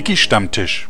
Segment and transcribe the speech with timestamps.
[0.00, 0.88] Wiki Stammtisch.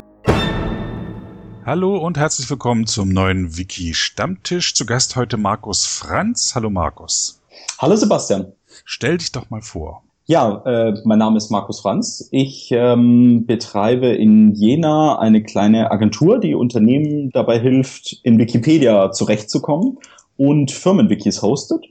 [1.67, 4.73] Hallo und herzlich willkommen zum neuen Wiki Stammtisch.
[4.73, 6.55] Zu Gast heute Markus Franz.
[6.55, 7.43] Hallo Markus.
[7.81, 8.53] Hallo Sebastian.
[8.85, 10.05] Stell dich doch mal vor.
[10.27, 12.29] Ja, äh, mein Name ist Markus Franz.
[12.31, 19.99] Ich ähm, betreibe in Jena eine kleine Agentur, die Unternehmen dabei hilft, in Wikipedia zurechtzukommen
[20.37, 21.85] und Firmenwikis hostet.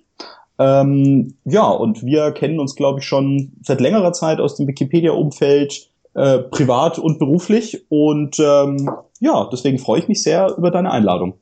[0.57, 5.88] Ähm, ja, und wir kennen uns, glaube ich, schon seit längerer Zeit aus dem Wikipedia-Umfeld,
[6.13, 7.85] äh, privat und beruflich.
[7.89, 11.35] Und ähm, ja, deswegen freue ich mich sehr über deine Einladung.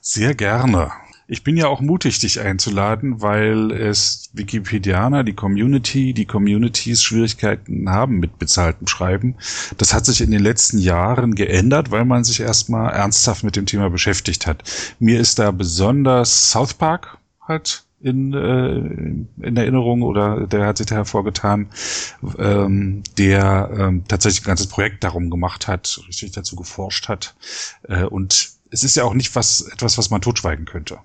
[0.00, 0.90] Sehr gerne.
[1.28, 7.90] Ich bin ja auch mutig, dich einzuladen, weil es Wikipedianer, die Community, die Communities Schwierigkeiten
[7.90, 9.34] haben mit bezahltem Schreiben.
[9.76, 13.66] Das hat sich in den letzten Jahren geändert, weil man sich erstmal ernsthaft mit dem
[13.66, 14.62] Thema beschäftigt hat.
[15.00, 20.86] Mir ist da besonders South Park halt in, äh, in Erinnerung oder der hat sich
[20.86, 21.68] da hervorgetan,
[22.38, 27.34] ähm, der ähm, tatsächlich ein ganzes Projekt darum gemacht hat, richtig dazu geforscht hat.
[27.88, 30.98] Äh, und es ist ja auch nicht was, etwas, was man totschweigen könnte.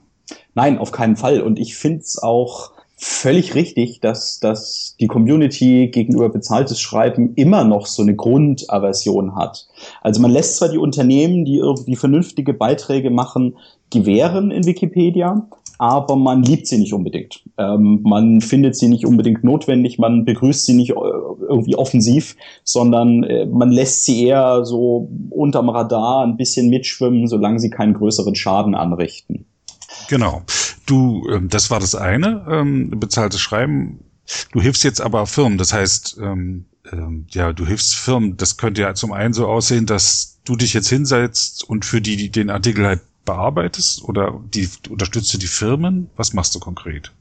[0.54, 1.42] Nein, auf keinen Fall.
[1.42, 7.64] Und ich finde es auch völlig richtig, dass, dass die Community gegenüber bezahltes Schreiben immer
[7.64, 9.68] noch so eine Grundaversion hat.
[10.02, 13.58] Also man lässt zwar die Unternehmen, die irgendwie vernünftige Beiträge machen,
[13.90, 15.48] gewähren in Wikipedia,
[15.82, 17.44] aber man liebt sie nicht unbedingt.
[17.58, 23.24] Ähm, man findet sie nicht unbedingt notwendig, man begrüßt sie nicht äh, irgendwie offensiv, sondern
[23.24, 28.36] äh, man lässt sie eher so unterm Radar ein bisschen mitschwimmen, solange sie keinen größeren
[28.36, 29.46] Schaden anrichten.
[30.08, 30.44] Genau.
[30.86, 34.02] Du, ähm, das war das eine, ähm, bezahltes Schreiben.
[34.52, 38.38] Du hilfst jetzt aber Firmen, das heißt, ähm, ähm, ja, du hilfst Firmen.
[38.38, 42.18] Das könnte ja zum einen so aussehen, dass du dich jetzt hinsetzt und für die,
[42.18, 46.10] die den Artikel halt bearbeitest oder die unterstützt du die Firmen?
[46.16, 47.12] Was machst du konkret?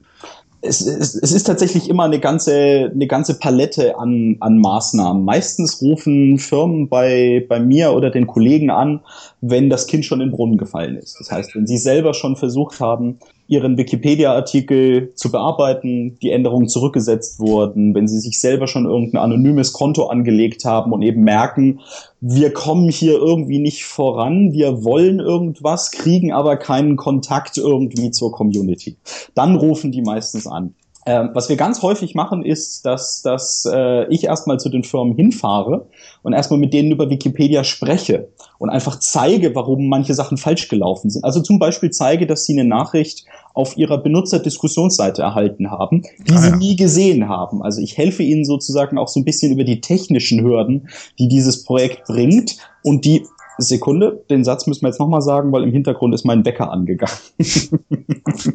[0.63, 5.25] es, es, es ist tatsächlich immer eine ganze, eine ganze Palette an, an Maßnahmen.
[5.25, 9.01] Meistens rufen Firmen bei, bei mir oder den Kollegen an,
[9.41, 11.19] wenn das Kind schon in den Brunnen gefallen ist.
[11.19, 13.19] Das heißt, wenn sie selber schon versucht haben,
[13.51, 19.73] ihren Wikipedia-Artikel zu bearbeiten, die Änderungen zurückgesetzt wurden, wenn sie sich selber schon irgendein anonymes
[19.73, 21.81] Konto angelegt haben und eben merken,
[22.21, 28.31] wir kommen hier irgendwie nicht voran, wir wollen irgendwas, kriegen aber keinen Kontakt irgendwie zur
[28.31, 28.97] Community.
[29.35, 30.75] Dann rufen die meistens an.
[31.07, 35.17] Ähm, was wir ganz häufig machen, ist, dass, dass äh, ich erstmal zu den Firmen
[35.17, 35.87] hinfahre
[36.23, 38.29] und erstmal mit denen über Wikipedia spreche
[38.59, 41.25] und einfach zeige, warum manche Sachen falsch gelaufen sind.
[41.25, 43.25] Also zum Beispiel zeige, dass sie eine Nachricht
[43.55, 46.41] auf ihrer Benutzerdiskussionsseite erhalten haben, die ah, ja.
[46.41, 47.63] sie nie gesehen haben.
[47.63, 51.65] Also ich helfe ihnen sozusagen auch so ein bisschen über die technischen Hürden, die dieses
[51.65, 53.27] Projekt bringt und die
[53.61, 57.15] Sekunde, den Satz müssen wir jetzt nochmal sagen, weil im Hintergrund ist mein Wecker angegangen.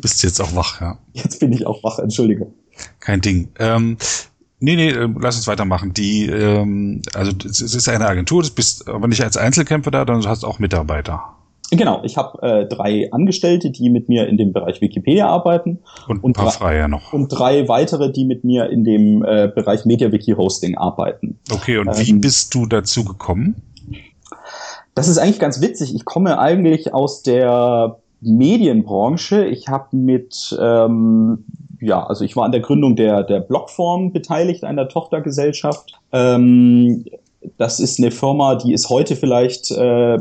[0.02, 0.98] Bist jetzt auch wach, ja?
[1.14, 2.48] Jetzt bin ich auch wach, entschuldige.
[3.00, 3.50] Kein Ding.
[3.60, 3.98] Ähm,
[4.60, 5.94] nee, nee, äh, lass uns weitermachen.
[5.94, 10.22] Die, ähm, also es ist eine Agentur, du bist aber nicht als Einzelkämpfer da, sondern
[10.22, 11.36] du hast auch Mitarbeiter.
[11.72, 15.80] Genau, ich habe äh, drei Angestellte, die mit mir in dem Bereich Wikipedia arbeiten.
[16.08, 17.12] Und ein paar Freie noch.
[17.12, 21.40] Und drei weitere, die mit mir in dem äh, Bereich MediaWiki Hosting arbeiten.
[21.52, 23.56] Okay, und ähm, wie bist du dazu gekommen?
[24.96, 25.94] Das ist eigentlich ganz witzig.
[25.94, 29.46] Ich komme eigentlich aus der Medienbranche.
[29.46, 31.46] Ich habe mit, ähm,
[31.82, 36.00] ja, also ich war an der Gründung der, der Blogform beteiligt, einer Tochtergesellschaft.
[36.14, 37.06] Ähm,
[37.58, 40.18] das ist eine Firma, die ist heute vielleicht äh,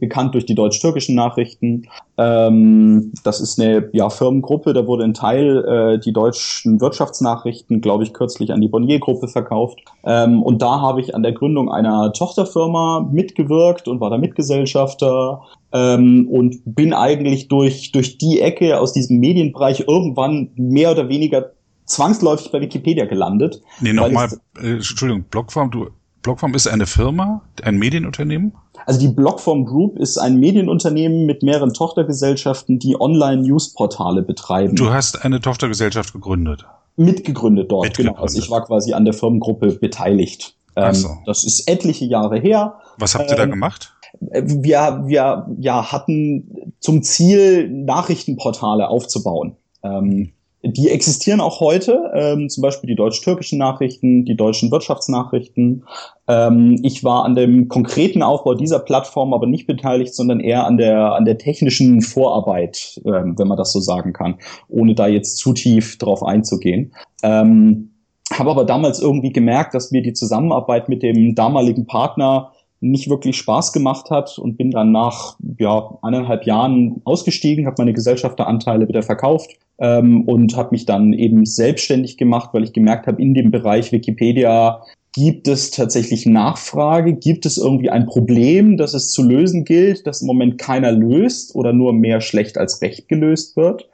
[0.00, 1.88] bekannt durch die deutsch-türkischen Nachrichten.
[2.16, 8.04] Ähm, das ist eine ja, Firmengruppe, da wurde ein Teil äh, die deutschen Wirtschaftsnachrichten, glaube
[8.04, 9.80] ich, kürzlich an die Bonnier-Gruppe verkauft.
[10.04, 15.42] Ähm, und da habe ich an der Gründung einer Tochterfirma mitgewirkt und war da Mitgesellschafter.
[15.70, 21.50] Ähm, und bin eigentlich durch, durch die Ecke aus diesem Medienbereich irgendwann mehr oder weniger
[21.88, 23.62] zwangsläufig bei Wikipedia gelandet.
[23.80, 24.28] Nee, nochmal,
[24.62, 25.88] äh, Entschuldigung, Blogform, du
[26.22, 28.52] Blockform ist eine Firma, ein Medienunternehmen?
[28.86, 34.76] Also die Blockform Group ist ein Medienunternehmen mit mehreren Tochtergesellschaften, die Online-Newsportale betreiben.
[34.76, 36.66] Du hast eine Tochtergesellschaft gegründet?
[36.96, 38.16] Mitgegründet dort, Mitgegründet.
[38.16, 38.22] genau.
[38.22, 40.56] Also ich war quasi an der Firmengruppe beteiligt.
[40.74, 41.08] Ähm, so.
[41.26, 42.74] Das ist etliche Jahre her.
[42.98, 43.94] Was habt ihr ähm, da gemacht?
[44.20, 49.56] Wir, wir ja, hatten zum Ziel, Nachrichtenportale aufzubauen.
[49.82, 50.32] Ähm,
[50.72, 55.84] die existieren auch heute, ähm, zum Beispiel die deutsch-türkischen Nachrichten, die deutschen Wirtschaftsnachrichten.
[56.26, 60.76] Ähm, ich war an dem konkreten Aufbau dieser Plattform aber nicht beteiligt, sondern eher an
[60.76, 64.36] der, an der technischen Vorarbeit, ähm, wenn man das so sagen kann,
[64.68, 66.92] ohne da jetzt zu tief drauf einzugehen.
[67.22, 67.94] Ähm,
[68.32, 73.36] habe aber damals irgendwie gemerkt, dass mir die Zusammenarbeit mit dem damaligen Partner nicht wirklich
[73.36, 79.02] Spaß gemacht hat und bin dann nach ja, eineinhalb Jahren ausgestiegen, habe meine Gesellschafteranteile wieder
[79.02, 83.50] verkauft ähm, und habe mich dann eben selbstständig gemacht, weil ich gemerkt habe, in dem
[83.50, 84.82] Bereich Wikipedia
[85.18, 87.14] Gibt es tatsächlich Nachfrage?
[87.14, 91.56] Gibt es irgendwie ein Problem, das es zu lösen gilt, das im Moment keiner löst
[91.56, 93.88] oder nur mehr schlecht als recht gelöst wird?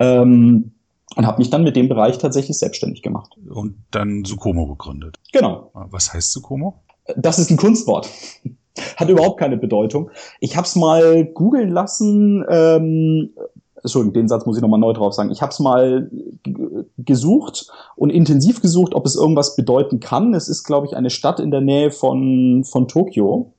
[0.00, 0.72] Ähm,
[1.14, 3.32] und habe mich dann mit dem Bereich tatsächlich selbstständig gemacht.
[3.48, 5.16] Und dann Sukomo gegründet.
[5.32, 5.70] Genau.
[5.72, 6.82] Was heißt Sukomo?
[7.16, 8.08] Das ist ein Kunstwort.
[8.96, 10.10] Hat überhaupt keine Bedeutung.
[10.40, 12.44] Ich habe es mal googeln lassen.
[12.48, 13.30] Ähm,
[13.82, 15.30] Entschuldigung, den Satz muss ich nochmal neu drauf sagen.
[15.30, 16.10] Ich habe es mal
[16.98, 20.34] gesucht und intensiv gesucht, ob es irgendwas bedeuten kann.
[20.34, 23.52] Es ist, glaube ich, eine Stadt in der Nähe von, von Tokio.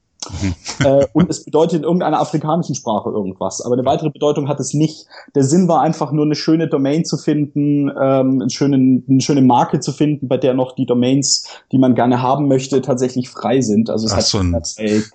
[0.79, 3.61] äh, und es bedeutet in irgendeiner afrikanischen Sprache irgendwas.
[3.61, 5.07] Aber eine weitere Bedeutung hat es nicht.
[5.35, 9.41] Der Sinn war einfach nur eine schöne Domain zu finden, ähm, einen schönen, eine schöne
[9.41, 13.61] Marke zu finden, bei der noch die Domains, die man gerne haben möchte, tatsächlich frei
[13.61, 13.89] sind.
[13.89, 14.61] Also es Ach, hat so ein,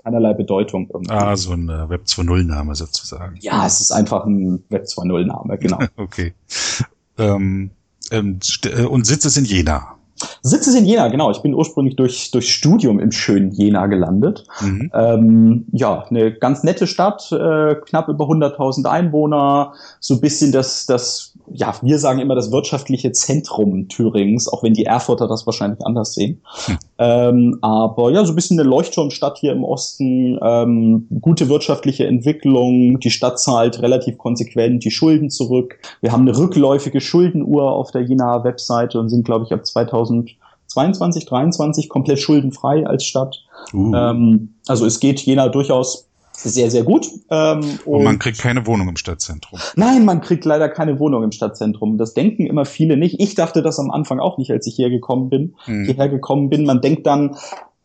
[0.03, 0.89] keinerlei Bedeutung.
[0.93, 1.13] Irgendwie.
[1.13, 3.37] Ah, so ein äh, Web 2.0 Name sozusagen.
[3.41, 5.79] Ja, es ist einfach ein Web 2.0 Name, genau.
[5.97, 6.35] okay.
[7.19, 7.71] Ähm,
[8.11, 9.97] ähm, äh, und Sitz ist in Jena.
[10.43, 11.31] Sitz ist in Jena, genau.
[11.31, 14.45] Ich bin ursprünglich durch, durch Studium im schönen Jena gelandet.
[14.61, 14.91] Mhm.
[14.95, 20.87] Ähm, ja, eine ganz nette Stadt, äh, knapp über 100.000 Einwohner, so ein bisschen das,
[20.87, 25.85] das ja, wir sagen immer das wirtschaftliche Zentrum Thürings, auch wenn die Erfurter das wahrscheinlich
[25.85, 26.41] anders sehen.
[26.67, 26.79] Hm.
[26.99, 33.01] Ähm, aber ja, so ein bisschen eine Leuchtturmstadt hier im Osten, ähm, gute wirtschaftliche Entwicklung,
[33.01, 35.79] die Stadt zahlt relativ konsequent die Schulden zurück.
[36.01, 39.67] Wir haben eine rückläufige Schuldenuhr auf der Jena Webseite und sind, glaube ich, ab
[40.67, 43.45] 2022, 23 komplett schuldenfrei als Stadt.
[43.73, 43.95] Uh.
[43.95, 47.07] Ähm, also es geht Jena durchaus sehr, sehr gut.
[47.31, 49.61] Ähm, und, und man kriegt keine Wohnung im Stadtzentrum.
[49.77, 51.99] Nein, man kriegt leider keine Wohnung im Stadtzentrum.
[51.99, 53.21] Das denken immer viele nicht.
[53.21, 55.55] Ich dachte das am Anfang auch nicht, als ich hierher gekommen bin.
[55.65, 55.85] Hm.
[55.85, 56.65] Hierher gekommen bin.
[56.65, 57.37] Man denkt dann,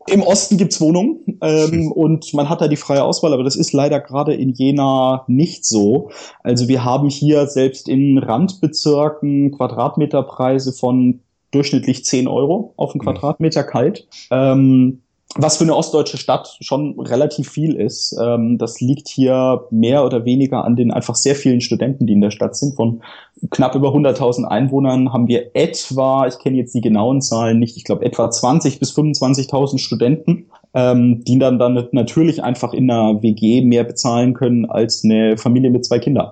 [0.09, 1.91] im Osten gibt's Wohnungen ähm, hm.
[1.91, 5.65] und man hat da die freie Auswahl, aber das ist leider gerade in Jena nicht
[5.65, 6.12] so.
[6.44, 11.19] Also wir haben hier selbst in Randbezirken Quadratmeterpreise von
[11.57, 13.07] durchschnittlich 10 Euro auf den hm.
[13.07, 14.07] Quadratmeter kalt.
[14.30, 15.01] Ähm,
[15.36, 18.15] was für eine ostdeutsche Stadt schon relativ viel ist.
[18.19, 22.21] Ähm, das liegt hier mehr oder weniger an den einfach sehr vielen Studenten, die in
[22.21, 22.75] der Stadt sind.
[22.75, 23.04] Von
[23.51, 27.83] knapp über 100.000 Einwohnern haben wir etwa, ich kenne jetzt die genauen Zahlen nicht, ich
[27.83, 33.62] glaube etwa 20 bis 25.000 Studenten, ähm, die dann dann natürlich einfach in einer WG
[33.62, 36.31] mehr bezahlen können als eine Familie mit zwei Kindern.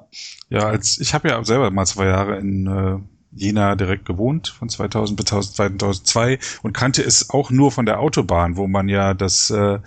[0.49, 4.69] Ja, als ich habe ja selber mal zwei Jahre in äh Jena direkt gewohnt von
[4.69, 9.49] 2000 bis 2002 und kannte es auch nur von der Autobahn, wo man ja das
[9.49, 9.79] äh,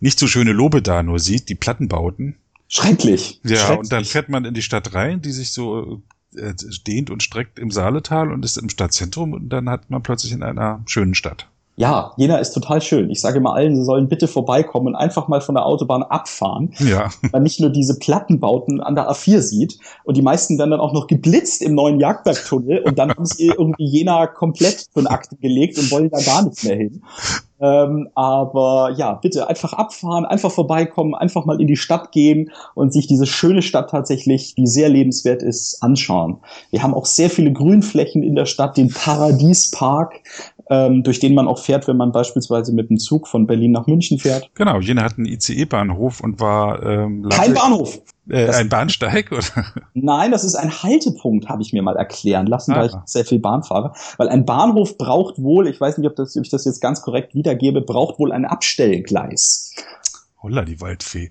[0.00, 2.36] nicht so schöne Lobe da nur sieht, die Plattenbauten.
[2.68, 3.40] Schrecklich.
[3.44, 3.78] Ja, Schrecklich.
[3.78, 6.02] und dann fährt man in die Stadt rein, die sich so
[6.36, 6.52] äh,
[6.86, 10.42] dehnt und streckt im Saaletal und ist im Stadtzentrum und dann hat man plötzlich in
[10.42, 11.48] einer schönen Stadt.
[11.78, 13.10] Ja, Jena ist total schön.
[13.10, 16.72] Ich sage immer allen, sie sollen bitte vorbeikommen und einfach mal von der Autobahn abfahren.
[16.78, 17.10] Ja.
[17.32, 20.94] Man nicht nur diese Plattenbauten an der A4 sieht und die meisten werden dann auch
[20.94, 25.78] noch geblitzt im neuen Jagdbergtunnel und dann haben sie irgendwie Jena komplett den Akten gelegt
[25.78, 27.02] und wollen da gar nicht mehr hin.
[27.58, 32.92] Ähm, aber ja, bitte einfach abfahren, einfach vorbeikommen, einfach mal in die Stadt gehen und
[32.92, 36.38] sich diese schöne Stadt tatsächlich, die sehr lebenswert ist, anschauen.
[36.70, 40.20] Wir haben auch sehr viele Grünflächen in der Stadt, den Paradiespark,
[40.68, 43.86] ähm, durch den man auch fährt, wenn man beispielsweise mit dem Zug von Berlin nach
[43.86, 44.50] München fährt.
[44.54, 48.00] Genau, Jena hat einen ICE-Bahnhof und war ähm, kein Bahnhof.
[48.28, 49.64] Äh, ein Bahnsteig oder?
[49.94, 52.80] Nein, das ist ein Haltepunkt, habe ich mir mal erklären lassen, ah.
[52.80, 53.92] da ich sehr viel Bahn fahre.
[54.16, 57.02] Weil ein Bahnhof braucht wohl, ich weiß nicht, ob, das, ob ich das jetzt ganz
[57.02, 59.74] korrekt wiedergebe, braucht wohl ein Abstellgleis.
[60.42, 61.30] Holla, die Waldfee.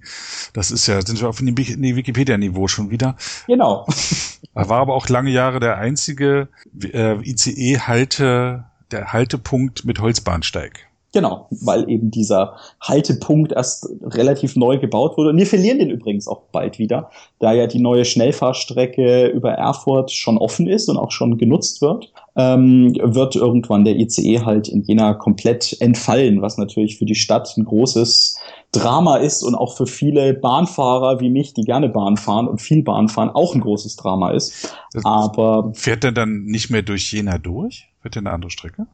[0.54, 3.16] Das ist ja, sind wir auf dem Wikipedia-Niveau schon wieder.
[3.48, 3.86] Genau.
[4.54, 6.48] War aber auch lange Jahre der einzige
[6.82, 10.88] äh, ICE-Halte der Haltepunkt mit Holzbahnsteig.
[11.16, 15.30] Genau, weil eben dieser Haltepunkt erst relativ neu gebaut wurde.
[15.30, 20.12] Und wir verlieren den übrigens auch bald wieder, da ja die neue Schnellfahrstrecke über Erfurt
[20.12, 24.84] schon offen ist und auch schon genutzt wird, ähm, wird irgendwann der ICE halt in
[24.84, 28.38] Jena komplett entfallen, was natürlich für die Stadt ein großes
[28.74, 32.84] Drama ist und auch für viele Bahnfahrer wie mich, die gerne Bahn fahren und viel
[32.84, 34.76] Bahn fahren, auch ein großes Drama ist.
[35.06, 37.88] Aber fährt der dann nicht mehr durch Jena durch?
[38.06, 38.86] Fährt der eine andere Strecke?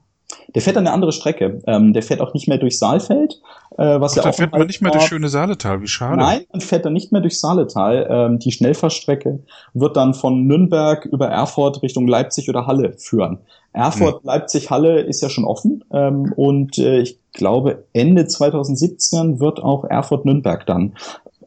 [0.56, 1.62] Der fährt eine andere Strecke.
[1.68, 3.42] Ähm, der fährt auch nicht mehr durch Saalfeld.
[3.78, 6.16] Äh, was Ach, ja da auch fährt man nicht mehr durch schöne Saaletal, wie schade.
[6.16, 8.08] Nein, man fährt dann nicht mehr durch Saaletal.
[8.10, 9.40] Ähm, die Schnellfahrstrecke
[9.74, 13.40] wird dann von Nürnberg über Erfurt Richtung Leipzig oder Halle führen.
[13.74, 14.28] Erfurt, hm.
[14.28, 15.84] Leipzig, Halle ist ja schon offen.
[15.92, 20.94] Ähm, und äh, ich glaube, Ende 2017 wird auch Erfurt-Nürnberg dann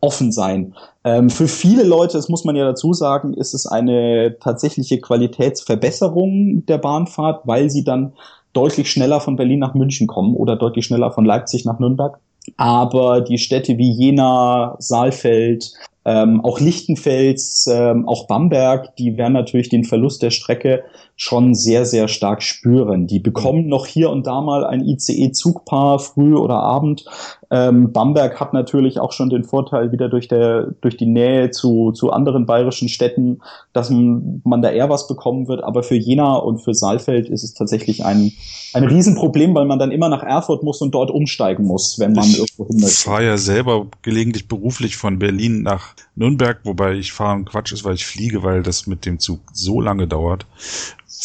[0.04, 0.74] offen sein.
[1.02, 6.66] Ähm, für viele Leute, das muss man ja dazu sagen, ist es eine tatsächliche Qualitätsverbesserung
[6.66, 8.12] der Bahnfahrt, weil sie dann
[8.52, 12.18] deutlich schneller von Berlin nach München kommen oder deutlich schneller von Leipzig nach Nürnberg.
[12.58, 15.72] Aber die Städte wie Jena, Saalfeld,
[16.04, 20.84] ähm, auch Lichtenfels, ähm, auch Bamberg, die werden natürlich den Verlust der Strecke
[21.16, 23.06] schon sehr, sehr stark spüren.
[23.06, 27.04] Die bekommen noch hier und da mal ein ICE-Zugpaar früh oder Abend.
[27.50, 31.92] Ähm, Bamberg hat natürlich auch schon den Vorteil wieder durch, der, durch die Nähe zu,
[31.92, 33.40] zu anderen bayerischen Städten,
[33.72, 35.62] dass man, man da eher was bekommen wird.
[35.62, 38.32] Aber für Jena und für Saalfeld ist es tatsächlich ein,
[38.72, 42.24] ein Riesenproblem, weil man dann immer nach Erfurt muss und dort umsteigen muss, wenn man
[42.24, 42.90] ich irgendwo hin möchte.
[42.90, 47.84] Ich fahre ja selber gelegentlich beruflich von Berlin nach Nürnberg, wobei ich fahren Quatsch ist,
[47.84, 50.46] weil ich fliege, weil das mit dem Zug so lange dauert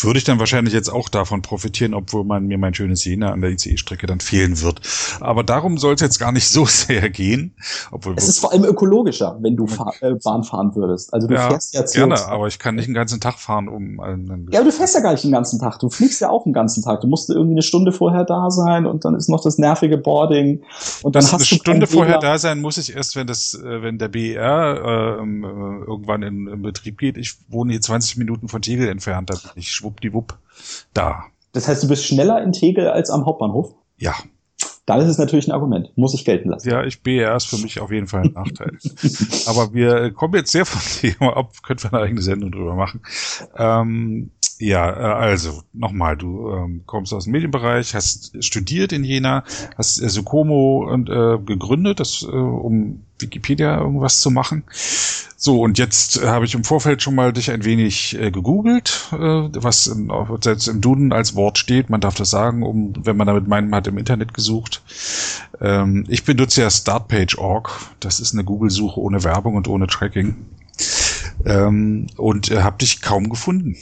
[0.04, 3.42] würde ich dann wahrscheinlich jetzt auch davon profitieren, obwohl man mir mein schönes Jena an
[3.42, 4.82] der ICE-Strecke dann fehlen wird.
[5.20, 7.54] Aber darum soll es jetzt gar nicht so sehr gehen.
[7.92, 11.14] Obwohl es ist vor allem ökologischer, wenn du fahr, äh, Bahn fahren würdest.
[11.14, 14.00] Also du ja, fährst ja gerne, aber ich kann nicht den ganzen Tag fahren, um.
[14.00, 15.80] Äh, ja, aber du fährst ja gar nicht den ganzen Tag.
[15.80, 17.02] Du fliegst ja auch den ganzen Tag.
[17.02, 20.62] Du musst irgendwie eine Stunde vorher da sein und dann ist noch das nervige Boarding
[21.04, 23.54] und dann das hast eine du Stunde vorher da sein muss ich erst, wenn das,
[23.54, 25.48] äh, wenn der BER äh, ähm, äh,
[25.86, 27.18] irgendwann in, in Betrieb geht.
[27.18, 29.30] Ich wohne hier 20 Minuten von Tegel entfernt.
[29.30, 30.38] Da bin ich schwuppdiwupp
[30.94, 31.26] da.
[31.52, 33.74] Das heißt, du bist schneller in Tegel als am Hauptbahnhof?
[33.98, 34.14] Ja.
[34.86, 35.96] Dann ist es natürlich ein Argument.
[35.98, 36.70] Muss ich gelten lassen.
[36.70, 38.78] Ja, ich BR ist für mich auf jeden Fall ein Nachteil.
[39.46, 40.82] Aber wir kommen jetzt sehr vom
[41.12, 43.02] Thema ab, könnten wir eine eigene Sendung drüber machen.
[43.56, 49.46] Ähm, ja, äh, also nochmal, du ähm, kommst aus dem Medienbereich, hast studiert in Jena,
[49.78, 54.64] hast äh, Sukomo äh, gegründet, das, äh, um Wikipedia irgendwas zu machen.
[55.38, 59.08] So, und jetzt äh, habe ich im Vorfeld schon mal dich ein wenig äh, gegoogelt,
[59.14, 60.12] äh, was in,
[60.42, 61.90] selbst im Duden als Wort steht.
[61.90, 64.82] Man darf das sagen, um, wenn man damit meint, man hat im Internet gesucht.
[65.62, 67.80] Ähm, ich benutze ja Startpage.org.
[68.02, 70.36] Das ist eine Google-Suche ohne Werbung und ohne Tracking.
[71.46, 73.78] Ähm, und äh, habe dich kaum gefunden.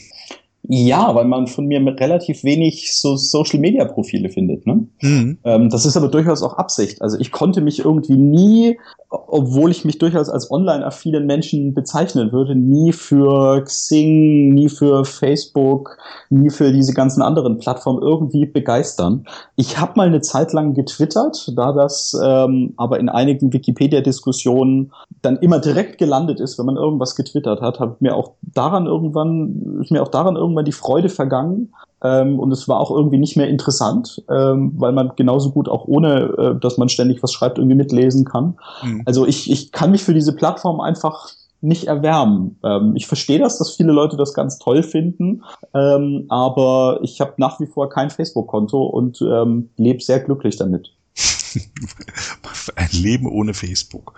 [0.69, 4.67] Ja, weil man von mir relativ wenig so Social Media Profile findet.
[4.67, 4.87] Ne?
[5.01, 5.37] Mhm.
[5.45, 7.01] Ähm, das ist aber durchaus auch Absicht.
[7.01, 8.77] Also ich konnte mich irgendwie nie,
[9.09, 15.97] obwohl ich mich durchaus als online-affinen Menschen bezeichnen würde, nie für Xing, nie für Facebook,
[16.29, 19.25] nie für diese ganzen anderen Plattformen irgendwie begeistern.
[19.55, 25.37] Ich habe mal eine Zeit lang getwittert, da das ähm, aber in einigen Wikipedia-Diskussionen dann
[25.37, 29.91] immer direkt gelandet ist, wenn man irgendwas getwittert hat, habe mir auch daran irgendwann, ist
[29.91, 31.73] mir auch daran irgendwann die Freude vergangen.
[32.03, 35.85] Ähm, und es war auch irgendwie nicht mehr interessant, ähm, weil man genauso gut auch
[35.85, 38.57] ohne, äh, dass man ständig was schreibt, irgendwie mitlesen kann.
[38.83, 39.01] Mhm.
[39.05, 42.59] Also ich, ich kann mich für diese Plattform einfach nicht erwärmen.
[42.63, 47.33] Ähm, ich verstehe das, dass viele Leute das ganz toll finden, ähm, aber ich habe
[47.37, 50.93] nach wie vor kein Facebook-Konto und ähm, lebe sehr glücklich damit.
[52.75, 54.13] Ein Leben ohne Facebook.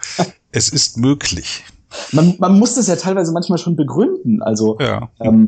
[0.52, 1.64] es ist möglich.
[2.12, 4.42] Man, man muss das ja teilweise manchmal schon begründen.
[4.42, 5.10] Also ja.
[5.22, 5.48] ähm,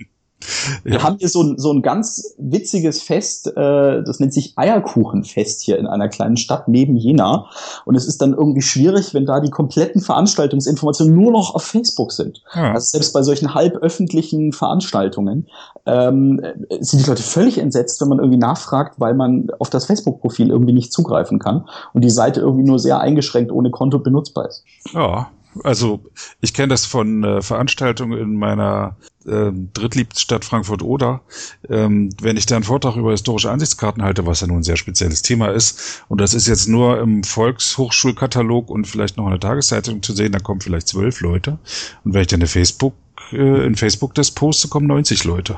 [0.83, 1.03] wir ja.
[1.03, 5.77] haben hier so ein, so ein ganz witziges Fest, äh, das nennt sich Eierkuchenfest hier
[5.77, 7.47] in einer kleinen Stadt neben Jena.
[7.85, 12.11] Und es ist dann irgendwie schwierig, wenn da die kompletten Veranstaltungsinformationen nur noch auf Facebook
[12.11, 12.43] sind.
[12.53, 12.73] Ja.
[12.73, 15.47] Also selbst bei solchen halböffentlichen Veranstaltungen
[15.85, 16.41] ähm,
[16.79, 20.73] sind die Leute völlig entsetzt, wenn man irgendwie nachfragt, weil man auf das Facebook-Profil irgendwie
[20.73, 24.63] nicht zugreifen kann und die Seite irgendwie nur sehr eingeschränkt ohne Konto benutzbar ist.
[24.93, 25.29] Ja,
[25.63, 26.03] also
[26.41, 31.21] ich kenne das von äh, Veranstaltungen in meiner äh, drittliebsten Frankfurt-Oder.
[31.69, 34.77] Ähm, wenn ich da einen Vortrag über historische Ansichtskarten halte, was ja nun ein sehr
[34.77, 39.39] spezielles Thema ist, und das ist jetzt nur im Volkshochschulkatalog und vielleicht noch in der
[39.39, 41.59] Tageszeitung zu sehen, da kommen vielleicht zwölf Leute.
[42.03, 42.93] Und wenn ich dann eine Facebook
[43.31, 45.57] äh, in Facebook das poste, kommen 90 Leute.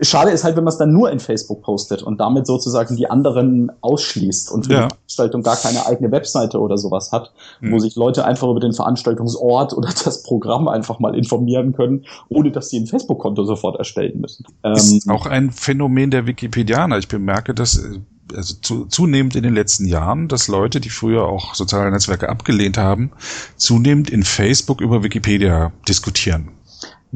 [0.00, 3.08] Schade ist halt, wenn man es dann nur in Facebook postet und damit sozusagen die
[3.08, 4.88] anderen ausschließt und für ja.
[4.88, 7.72] die Veranstaltung gar keine eigene Webseite oder sowas hat, mhm.
[7.72, 12.50] wo sich Leute einfach über den Veranstaltungsort oder das Programm einfach mal informieren können, ohne
[12.50, 14.44] dass sie ein Facebook-Konto sofort erstellen müssen.
[14.74, 16.98] Ist ähm, auch ein Phänomen der Wikipedianer.
[16.98, 18.00] Ich bemerke das äh,
[18.34, 22.78] also zu, zunehmend in den letzten Jahren, dass Leute, die früher auch soziale Netzwerke abgelehnt
[22.78, 23.12] haben,
[23.56, 26.48] zunehmend in Facebook über Wikipedia diskutieren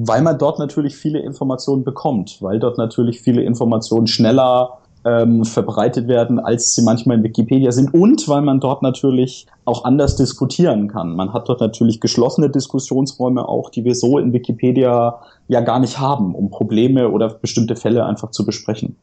[0.01, 6.07] weil man dort natürlich viele Informationen bekommt, weil dort natürlich viele Informationen schneller ähm, verbreitet
[6.07, 10.87] werden, als sie manchmal in Wikipedia sind und weil man dort natürlich auch anders diskutieren
[10.87, 11.17] kann.
[11.17, 15.99] Man hat dort natürlich geschlossene Diskussionsräume auch, die wir so in Wikipedia ja gar nicht
[15.99, 18.95] haben, um Probleme oder bestimmte Fälle einfach zu besprechen.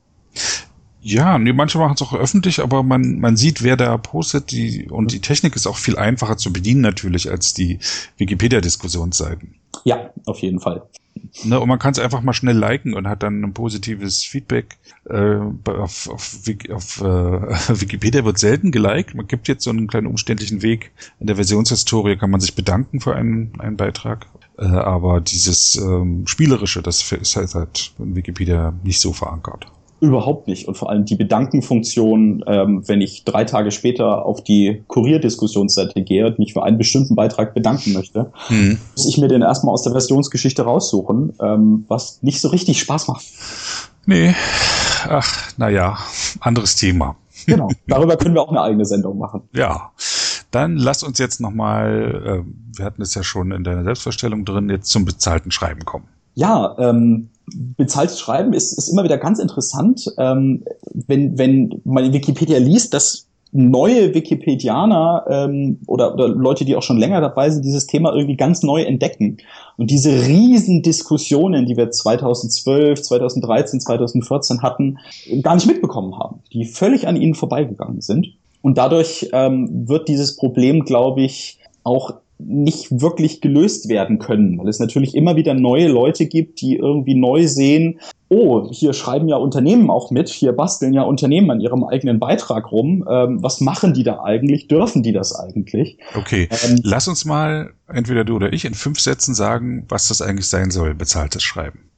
[1.08, 4.88] Ja, nee, manche machen es auch öffentlich, aber man, man sieht, wer da postet, die,
[4.90, 7.78] und die Technik ist auch viel einfacher zu bedienen natürlich als die
[8.18, 9.54] Wikipedia-Diskussionsseiten.
[9.84, 10.82] Ja, auf jeden Fall.
[11.44, 14.78] Ne, und man kann es einfach mal schnell liken und hat dann ein positives Feedback.
[15.08, 16.40] Äh, auf, auf,
[16.72, 17.04] auf äh,
[17.82, 19.14] Wikipedia wird selten geliked.
[19.14, 20.90] Man gibt jetzt so einen kleinen umständlichen Weg.
[21.20, 24.26] In der Versionshistorie kann man sich bedanken für einen, einen Beitrag.
[24.58, 29.68] Äh, aber dieses ähm, Spielerische, das ist halt, halt in Wikipedia nicht so verankert.
[30.02, 30.68] Überhaupt nicht.
[30.68, 36.28] Und vor allem die Bedankenfunktion, ähm, wenn ich drei Tage später auf die Kurierdiskussionsseite gehe
[36.28, 38.78] und mich für einen bestimmten Beitrag bedanken möchte, hm.
[38.96, 43.08] muss ich mir den erstmal aus der Versionsgeschichte raussuchen, ähm, was nicht so richtig Spaß
[43.08, 43.26] macht.
[44.06, 44.36] Nee,
[45.08, 45.98] ach, naja,
[46.42, 47.16] anderes Thema.
[47.46, 49.44] Genau, darüber können wir auch eine eigene Sendung machen.
[49.54, 49.92] Ja,
[50.52, 54.70] dann lass uns jetzt nochmal, äh, wir hatten es ja schon in deiner Selbstvorstellung drin,
[54.70, 56.06] jetzt zum bezahlten Schreiben kommen.
[56.34, 57.30] Ja, ähm,
[57.78, 60.12] bezahltes Schreiben ist, ist immer wieder ganz interessant.
[60.18, 66.84] Ähm, wenn, wenn man Wikipedia liest, dass neue Wikipedianer ähm, oder, oder Leute, die auch
[66.84, 69.38] schon länger dabei sind, dieses Thema irgendwie ganz neu entdecken.
[69.78, 74.98] Und diese riesen Diskussionen, die wir 2012, 2013, 2014 hatten,
[75.42, 78.28] gar nicht mitbekommen haben, die völlig an ihnen vorbeigegangen sind.
[78.62, 84.68] Und dadurch ähm, wird dieses Problem, glaube ich, auch nicht wirklich gelöst werden können, weil
[84.68, 89.38] es natürlich immer wieder neue Leute gibt, die irgendwie neu sehen, oh, hier schreiben ja
[89.38, 93.06] Unternehmen auch mit, hier basteln ja Unternehmen an ihrem eigenen Beitrag rum.
[93.10, 94.68] Ähm, was machen die da eigentlich?
[94.68, 95.98] Dürfen die das eigentlich?
[96.16, 100.22] Okay, ähm, lass uns mal, entweder du oder ich, in fünf Sätzen sagen, was das
[100.22, 101.90] eigentlich sein soll, bezahltes Schreiben.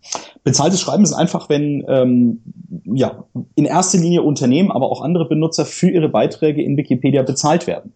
[0.43, 2.41] Bezahltes Schreiben ist einfach, wenn ähm,
[2.85, 3.25] ja
[3.55, 7.93] in erster Linie Unternehmen, aber auch andere Benutzer für ihre Beiträge in Wikipedia bezahlt werden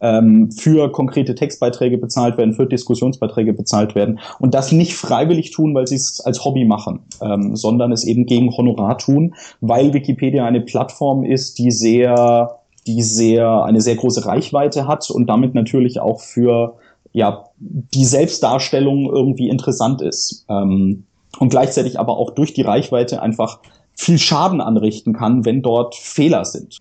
[0.00, 5.74] ähm, für konkrete Textbeiträge bezahlt werden, für Diskussionsbeiträge bezahlt werden und das nicht freiwillig tun,
[5.74, 10.44] weil sie es als Hobby machen, ähm, sondern es eben gegen Honorar tun, weil Wikipedia
[10.44, 16.00] eine Plattform ist, die sehr, die sehr, eine sehr große Reichweite hat und damit natürlich
[16.00, 16.74] auch für
[17.12, 20.44] ja, die Selbstdarstellung irgendwie interessant ist.
[20.48, 21.04] Ähm,
[21.38, 23.58] und gleichzeitig aber auch durch die Reichweite einfach
[23.94, 26.78] viel Schaden anrichten kann, wenn dort Fehler sind.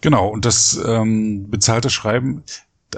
[0.00, 2.44] Genau, und das ähm, bezahlte Schreiben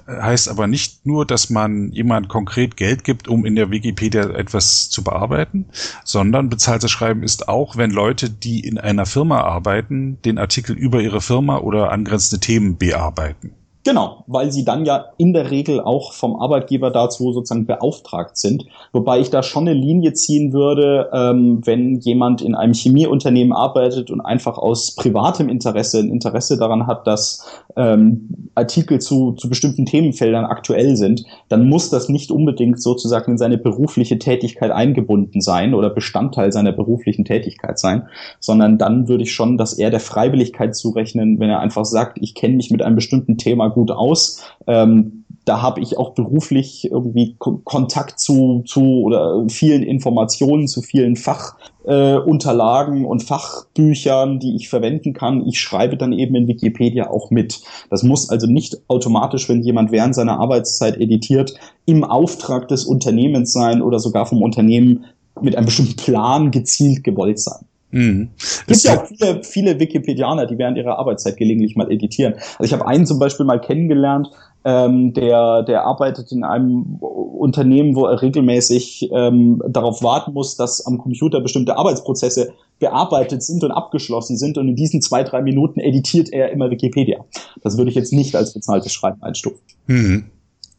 [0.07, 4.89] heißt aber nicht nur, dass man jemand konkret Geld gibt, um in der Wikipedia etwas
[4.89, 5.67] zu bearbeiten,
[6.05, 11.01] sondern bezahltes Schreiben ist auch, wenn Leute, die in einer Firma arbeiten, den Artikel über
[11.01, 13.53] ihre Firma oder angrenzende Themen bearbeiten.
[13.83, 18.67] Genau, weil sie dann ja in der Regel auch vom Arbeitgeber dazu sozusagen beauftragt sind.
[18.93, 24.11] Wobei ich da schon eine Linie ziehen würde, ähm, wenn jemand in einem Chemieunternehmen arbeitet
[24.11, 29.87] und einfach aus privatem Interesse ein Interesse daran hat, dass ähm, Artikel zu, zu bestimmten
[29.87, 35.73] Themenfeldern aktuell sind, dann muss das nicht unbedingt sozusagen in seine berufliche Tätigkeit eingebunden sein
[35.73, 38.09] oder Bestandteil seiner beruflichen Tätigkeit sein,
[38.41, 42.35] sondern dann würde ich schon das eher der Freiwilligkeit zurechnen, wenn er einfach sagt, ich
[42.35, 44.43] kenne mich mit einem bestimmten Thema gut aus.
[44.67, 51.17] Ähm, da habe ich auch beruflich irgendwie Kontakt zu, zu oder vielen Informationen, zu vielen
[51.17, 55.47] Fachunterlagen äh, und Fachbüchern, die ich verwenden kann.
[55.47, 57.63] Ich schreibe dann eben in Wikipedia auch mit.
[57.89, 61.55] Das muss also nicht automatisch, wenn jemand während seiner Arbeitszeit editiert,
[61.87, 65.07] im Auftrag des Unternehmens sein oder sogar vom Unternehmen
[65.41, 67.65] mit einem bestimmten Plan gezielt gewollt sein.
[67.91, 68.31] Mhm.
[68.37, 72.35] Es gibt ja auch viele, viele Wikipedianer, die während ihrer Arbeitszeit gelegentlich mal editieren.
[72.59, 74.29] Also ich habe einen zum Beispiel mal kennengelernt,
[74.65, 80.85] ähm, der, der arbeitet in einem Unternehmen, wo er regelmäßig ähm, darauf warten muss, dass
[80.87, 84.59] am Computer bestimmte Arbeitsprozesse bearbeitet sind und abgeschlossen sind.
[84.59, 87.25] Und in diesen zwei, drei Minuten editiert er immer Wikipedia.
[87.63, 89.61] Das würde ich jetzt nicht als bezahltes Schreiben einstufen.
[89.87, 90.25] Mhm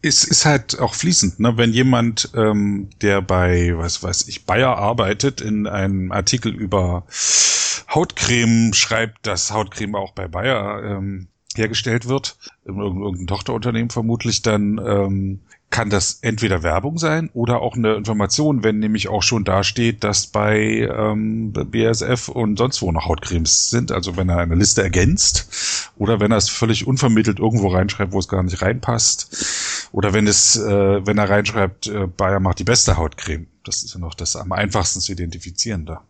[0.01, 1.57] ist, ist halt auch fließend, ne?
[1.57, 7.05] Wenn jemand, ähm, der bei, was weiß ich, Bayer arbeitet, in einem Artikel über
[7.93, 14.79] Hautcreme schreibt, dass Hautcreme auch bei Bayer ähm, hergestellt wird, in irgendeinem Tochterunternehmen vermutlich, dann
[14.83, 15.39] ähm,
[15.71, 20.03] kann das entweder Werbung sein oder auch eine Information, wenn nämlich auch schon da steht,
[20.03, 23.91] dass bei ähm, BSF und sonst wo noch Hautcremes sind.
[23.91, 28.19] Also wenn er eine Liste ergänzt oder wenn er es völlig unvermittelt irgendwo reinschreibt, wo
[28.19, 29.70] es gar nicht reinpasst.
[29.91, 33.47] Oder wenn es, äh, wenn er reinschreibt, äh, Bayer macht die beste Hautcreme.
[33.63, 36.03] Das ist ja noch das am einfachsten zu identifizieren da.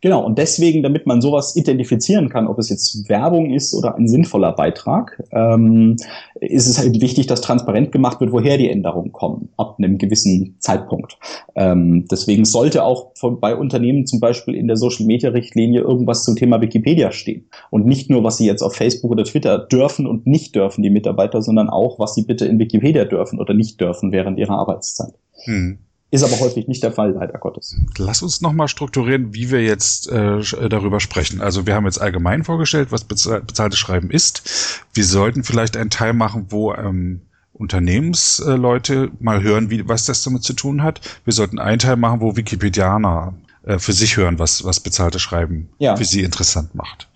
[0.00, 4.06] Genau, und deswegen, damit man sowas identifizieren kann, ob es jetzt Werbung ist oder ein
[4.06, 5.96] sinnvoller Beitrag, ähm,
[6.40, 10.54] ist es halt wichtig, dass transparent gemacht wird, woher die Änderungen kommen, ab einem gewissen
[10.60, 11.18] Zeitpunkt.
[11.56, 16.60] Ähm, deswegen sollte auch von, bei Unternehmen zum Beispiel in der Social-Media-Richtlinie irgendwas zum Thema
[16.60, 17.48] Wikipedia stehen.
[17.70, 20.90] Und nicht nur, was sie jetzt auf Facebook oder Twitter dürfen und nicht dürfen, die
[20.90, 25.14] Mitarbeiter, sondern auch, was sie bitte in Wikipedia dürfen oder nicht dürfen während ihrer Arbeitszeit.
[25.44, 25.78] Hm.
[26.10, 27.76] Ist aber häufig nicht der Fall, leider Gottes.
[27.98, 31.42] Lass uns nochmal strukturieren, wie wir jetzt äh, darüber sprechen.
[31.42, 34.82] Also wir haben jetzt allgemein vorgestellt, was bezahltes Schreiben ist.
[34.94, 37.20] Wir sollten vielleicht einen Teil machen, wo ähm,
[37.52, 41.00] Unternehmensleute mal hören, wie, was das damit zu tun hat.
[41.24, 45.68] Wir sollten einen Teil machen, wo Wikipedianer äh, für sich hören, was, was bezahltes Schreiben
[45.78, 45.94] ja.
[45.94, 47.08] für sie interessant macht.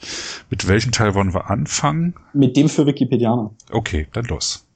[0.51, 2.15] Mit welchem Teil wollen wir anfangen?
[2.35, 3.53] Mit dem für Wikipedianer.
[3.71, 4.67] Okay, dann los.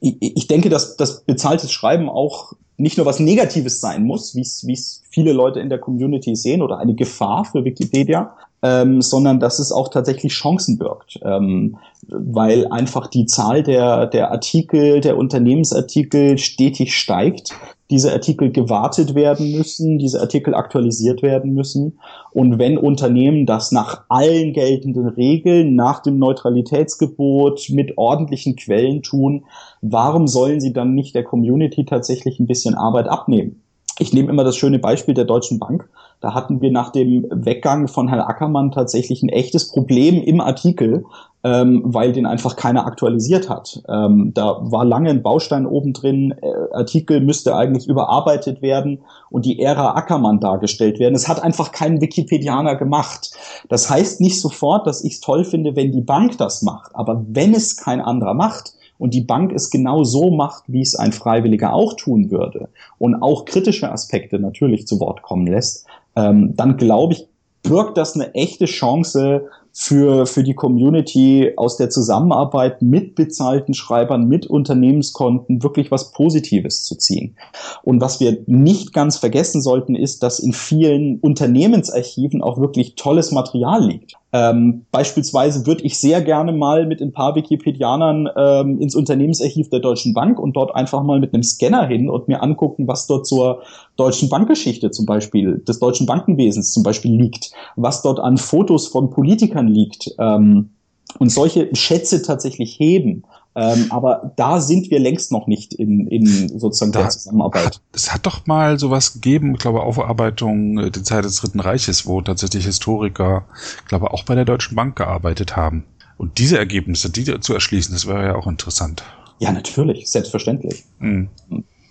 [0.00, 4.40] Ich, ich denke, dass das bezahltes Schreiben auch nicht nur was Negatives sein muss, wie
[4.40, 9.60] es viele Leute in der Community sehen oder eine Gefahr für Wikipedia, ähm, sondern dass
[9.60, 11.76] es auch tatsächlich Chancen birgt, ähm,
[12.08, 17.54] weil einfach die Zahl der, der Artikel, der Unternehmensartikel stetig steigt
[17.92, 21.98] diese Artikel gewartet werden müssen, diese Artikel aktualisiert werden müssen.
[22.32, 29.44] Und wenn Unternehmen das nach allen geltenden Regeln, nach dem Neutralitätsgebot, mit ordentlichen Quellen tun,
[29.82, 33.62] warum sollen sie dann nicht der Community tatsächlich ein bisschen Arbeit abnehmen?
[33.98, 35.88] Ich nehme immer das schöne Beispiel der Deutschen Bank.
[36.20, 41.04] Da hatten wir nach dem Weggang von Herrn Ackermann tatsächlich ein echtes Problem im Artikel,
[41.44, 43.82] ähm, weil den einfach keiner aktualisiert hat.
[43.88, 49.44] Ähm, da war lange ein Baustein oben drin, äh, Artikel müsste eigentlich überarbeitet werden und
[49.44, 51.16] die Ära Ackermann dargestellt werden.
[51.16, 53.32] Es hat einfach kein Wikipedianer gemacht.
[53.68, 57.24] Das heißt nicht sofort, dass ich es toll finde, wenn die Bank das macht, aber
[57.28, 61.12] wenn es kein anderer macht, und die Bank es genau so macht, wie es ein
[61.12, 66.76] Freiwilliger auch tun würde und auch kritische Aspekte natürlich zu Wort kommen lässt, ähm, dann
[66.76, 67.26] glaube ich,
[67.62, 74.28] birgt das eine echte Chance für, für die Community aus der Zusammenarbeit mit bezahlten Schreibern,
[74.28, 77.36] mit Unternehmenskonten wirklich was Positives zu ziehen.
[77.82, 83.32] Und was wir nicht ganz vergessen sollten, ist, dass in vielen Unternehmensarchiven auch wirklich tolles
[83.32, 84.16] Material liegt.
[84.34, 89.80] Ähm, beispielsweise würde ich sehr gerne mal mit ein paar Wikipedianern ähm, ins Unternehmensarchiv der
[89.80, 93.26] Deutschen Bank und dort einfach mal mit einem Scanner hin und mir angucken, was dort
[93.26, 93.62] zur
[93.96, 99.10] deutschen Bankgeschichte zum Beispiel, des deutschen Bankenwesens zum Beispiel liegt, was dort an Fotos von
[99.10, 100.70] Politikern liegt ähm,
[101.18, 103.24] und solche Schätze tatsächlich heben.
[103.54, 107.80] Ähm, aber da sind wir längst noch nicht in, in sozusagen da der Zusammenarbeit.
[107.92, 112.06] es hat doch mal sowas gegeben, ich glaube Aufarbeitung äh, der Zeit des Dritten Reiches,
[112.06, 113.44] wo tatsächlich Historiker,
[113.82, 115.84] ich glaube auch bei der Deutschen Bank gearbeitet haben.
[116.16, 119.02] Und diese Ergebnisse, die zu erschließen, das wäre ja auch interessant.
[119.38, 120.84] Ja, natürlich, selbstverständlich.
[120.98, 121.28] Mhm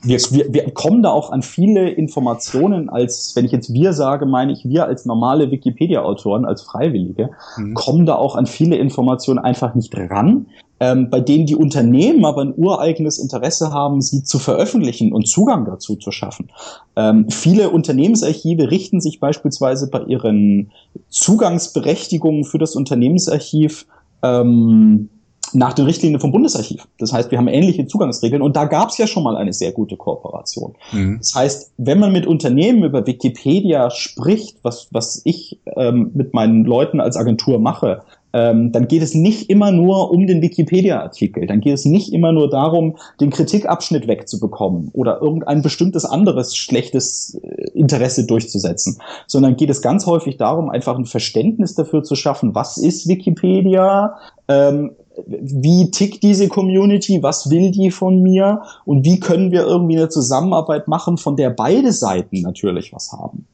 [0.04, 4.26] wir, wir, wir kommen da auch an viele Informationen, als wenn ich jetzt wir sage,
[4.26, 7.74] meine ich wir als normale Wikipedia-Autoren, als Freiwillige, mhm.
[7.76, 10.48] kommen da auch an viele Informationen einfach nicht ran,
[10.82, 15.64] ähm, bei denen die Unternehmen aber ein ureigenes Interesse haben, sie zu veröffentlichen und Zugang
[15.66, 16.50] dazu zu schaffen.
[16.96, 20.72] Ähm, viele Unternehmensarchive richten sich beispielsweise bei ihren
[21.10, 23.86] Zugangsberechtigungen für das Unternehmensarchiv
[24.24, 25.10] ähm,
[25.54, 26.88] nach den Richtlinien vom Bundesarchiv.
[26.98, 29.74] Das heißt, wir haben ähnliche Zugangsregeln und da gab es ja schon mal eine sehr
[29.74, 30.74] gute Kooperation.
[30.94, 31.18] Mhm.
[31.20, 36.66] Das heißt, wenn man mit Unternehmen über Wikipedia spricht, was, was ich ähm, mit meinen
[36.66, 38.02] Leuten als Agentur mache,
[38.34, 42.32] ähm, dann geht es nicht immer nur um den Wikipedia-Artikel, dann geht es nicht immer
[42.32, 49.70] nur darum, den Kritikabschnitt wegzubekommen oder irgendein bestimmtes anderes schlechtes äh, Interesse durchzusetzen, sondern geht
[49.70, 54.16] es ganz häufig darum, einfach ein Verständnis dafür zu schaffen, was ist Wikipedia,
[54.48, 54.92] ähm,
[55.28, 60.10] wie tickt diese Community, was will die von mir und wie können wir irgendwie eine
[60.10, 63.46] Zusammenarbeit machen, von der beide Seiten natürlich was haben.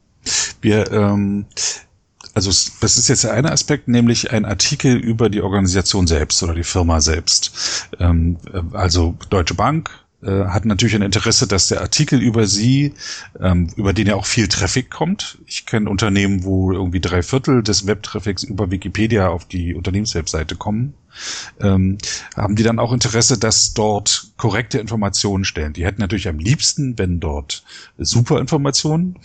[0.61, 1.45] Wir, ähm,
[2.37, 6.53] also das ist jetzt der eine Aspekt, nämlich ein Artikel über die Organisation selbst oder
[6.53, 7.87] die Firma selbst.
[7.99, 8.37] Ähm,
[8.73, 9.89] also Deutsche Bank,
[10.21, 12.93] äh, hat natürlich ein Interesse, dass der Artikel über sie,
[13.39, 15.39] ähm, über den ja auch viel Traffic kommt.
[15.47, 20.93] Ich kenne Unternehmen, wo irgendwie drei Viertel des Webtraffics über Wikipedia auf die Unternehmenswebseite kommen.
[21.59, 21.97] Ähm,
[22.35, 25.73] haben die dann auch Interesse, dass dort korrekte Informationen stellen.
[25.73, 27.63] Die hätten natürlich am liebsten, wenn dort
[27.97, 29.17] super Informationen.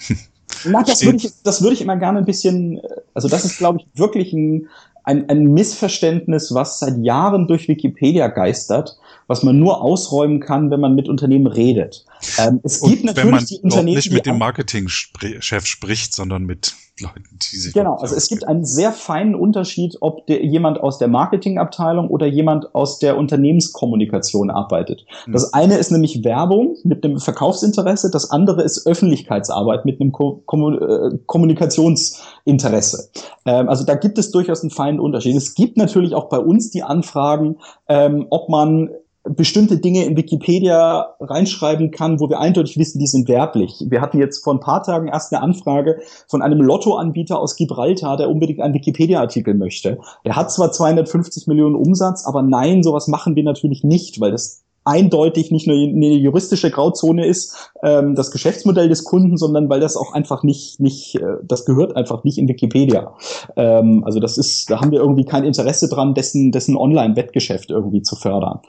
[0.64, 2.80] Na, das würde ich, das würde ich immer gerne ein bisschen,
[3.14, 4.68] also das ist, glaube ich, wirklich ein,
[5.04, 10.80] ein, ein Missverständnis, was seit Jahren durch Wikipedia geistert, was man nur ausräumen kann, wenn
[10.80, 12.04] man mit Unternehmen redet.
[12.38, 16.44] Ähm, es gibt Und natürlich wenn man die Unternehmen, nicht mit dem Marketingchef spricht, sondern
[16.44, 17.96] mit Leuten, die sich genau.
[17.96, 22.74] Also es gibt einen sehr feinen Unterschied, ob der, jemand aus der Marketingabteilung oder jemand
[22.74, 25.06] aus der Unternehmenskommunikation arbeitet.
[25.26, 25.32] Mhm.
[25.32, 30.42] Das eine ist nämlich Werbung mit einem Verkaufsinteresse, das andere ist Öffentlichkeitsarbeit mit einem Ko
[30.46, 33.10] äh, Kommunikationsinteresse.
[33.46, 35.34] Ähm, also da gibt es durchaus einen feinen Unterschied.
[35.34, 37.56] Es gibt natürlich auch bei uns die Anfragen,
[37.88, 38.90] ähm, ob man
[39.24, 43.84] bestimmte Dinge in Wikipedia reinschreiben kann, wo wir eindeutig wissen, die sind werblich.
[43.88, 48.16] Wir hatten jetzt vor ein paar Tagen erst eine Anfrage von einem Lottoanbieter aus Gibraltar,
[48.16, 49.98] der unbedingt einen Wikipedia-Artikel möchte.
[50.24, 54.62] Er hat zwar 250 Millionen Umsatz, aber nein, sowas machen wir natürlich nicht, weil das
[54.84, 59.96] eindeutig nicht nur eine juristische Grauzone ist, ähm, das Geschäftsmodell des Kunden, sondern weil das
[59.96, 63.14] auch einfach nicht, nicht, äh, das gehört einfach nicht in Wikipedia.
[63.56, 68.02] Ähm, also das ist, da haben wir irgendwie kein Interesse dran, dessen, dessen Online-Wettgeschäft irgendwie
[68.02, 68.60] zu fördern.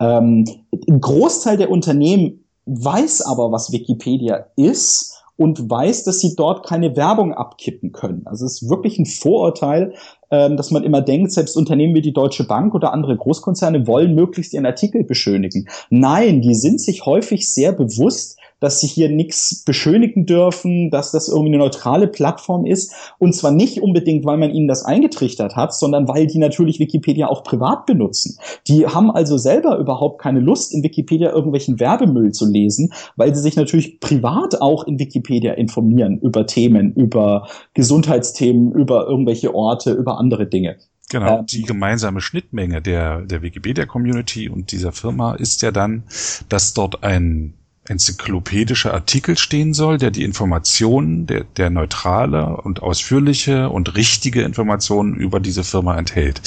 [0.00, 0.44] Ähm,
[0.88, 6.96] ein Großteil der Unternehmen weiß aber, was Wikipedia ist und weiß, dass sie dort keine
[6.96, 8.26] Werbung abkippen können.
[8.26, 9.94] Also es ist wirklich ein Vorurteil,
[10.30, 14.14] ähm, dass man immer denkt, selbst Unternehmen wie die Deutsche Bank oder andere Großkonzerne wollen
[14.14, 15.66] möglichst ihren Artikel beschönigen.
[15.88, 21.28] Nein, die sind sich häufig sehr bewusst, dass sie hier nichts beschönigen dürfen, dass das
[21.28, 22.94] irgendwie eine neutrale Plattform ist.
[23.18, 27.28] Und zwar nicht unbedingt, weil man ihnen das eingetrichtert hat, sondern weil die natürlich Wikipedia
[27.28, 28.38] auch privat benutzen.
[28.68, 33.40] Die haben also selber überhaupt keine Lust, in Wikipedia irgendwelchen Werbemüll zu lesen, weil sie
[33.40, 40.18] sich natürlich privat auch in Wikipedia informieren über Themen, über Gesundheitsthemen, über irgendwelche Orte, über
[40.18, 40.76] andere Dinge.
[41.10, 46.04] Genau, die gemeinsame Schnittmenge der, der Wikipedia-Community und dieser Firma ist ja dann,
[46.48, 47.54] dass dort ein
[47.90, 55.14] enzyklopädischer Artikel stehen soll, der die Informationen, der, der neutrale und ausführliche und richtige Informationen
[55.14, 56.40] über diese Firma enthält.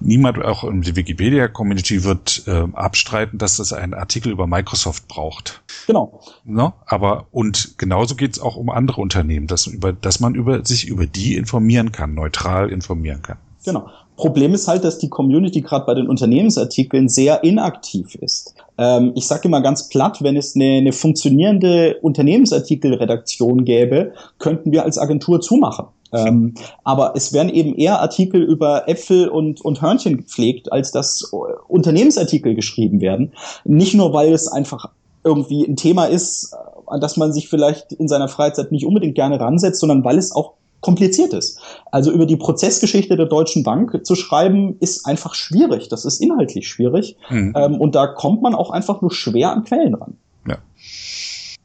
[0.00, 5.62] Niemand, auch in der Wikipedia-Community, wird äh, abstreiten, dass es einen Artikel über Microsoft braucht.
[5.86, 6.20] Genau.
[6.44, 6.74] No?
[6.84, 10.88] Aber und genauso geht es auch um andere Unternehmen, dass, über, dass man über, sich
[10.88, 13.38] über die informieren kann, neutral informieren kann.
[13.64, 13.88] Genau.
[14.18, 18.54] Problem ist halt, dass die Community gerade bei den Unternehmensartikeln sehr inaktiv ist.
[18.76, 24.82] Ähm, ich sage immer ganz platt, wenn es eine, eine funktionierende Unternehmensartikelredaktion gäbe, könnten wir
[24.82, 25.86] als Agentur zumachen.
[26.12, 31.30] Ähm, aber es werden eben eher Artikel über Äpfel und, und Hörnchen gepflegt, als dass
[31.68, 33.34] Unternehmensartikel geschrieben werden.
[33.64, 34.86] Nicht nur, weil es einfach
[35.22, 39.38] irgendwie ein Thema ist, an das man sich vielleicht in seiner Freizeit nicht unbedingt gerne
[39.38, 41.58] ransetzt, sondern weil es auch kompliziert ist.
[41.90, 45.88] Also über die Prozessgeschichte der Deutschen Bank zu schreiben, ist einfach schwierig.
[45.88, 47.16] Das ist inhaltlich schwierig.
[47.30, 47.52] Mhm.
[47.56, 50.16] Ähm, und da kommt man auch einfach nur schwer an Quellen ran.
[50.46, 50.58] Ja.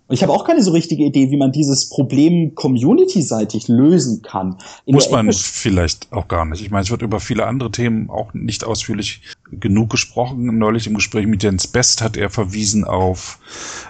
[0.10, 4.58] Ich habe auch keine so richtige Idee, wie man dieses Problem community-seitig lösen kann.
[4.86, 6.62] In Muss man vielleicht auch gar nicht.
[6.62, 9.21] Ich meine, es wird über viele andere Themen auch nicht ausführlich
[9.52, 10.58] genug gesprochen.
[10.58, 13.39] Neulich im Gespräch mit Jens Best hat er verwiesen auf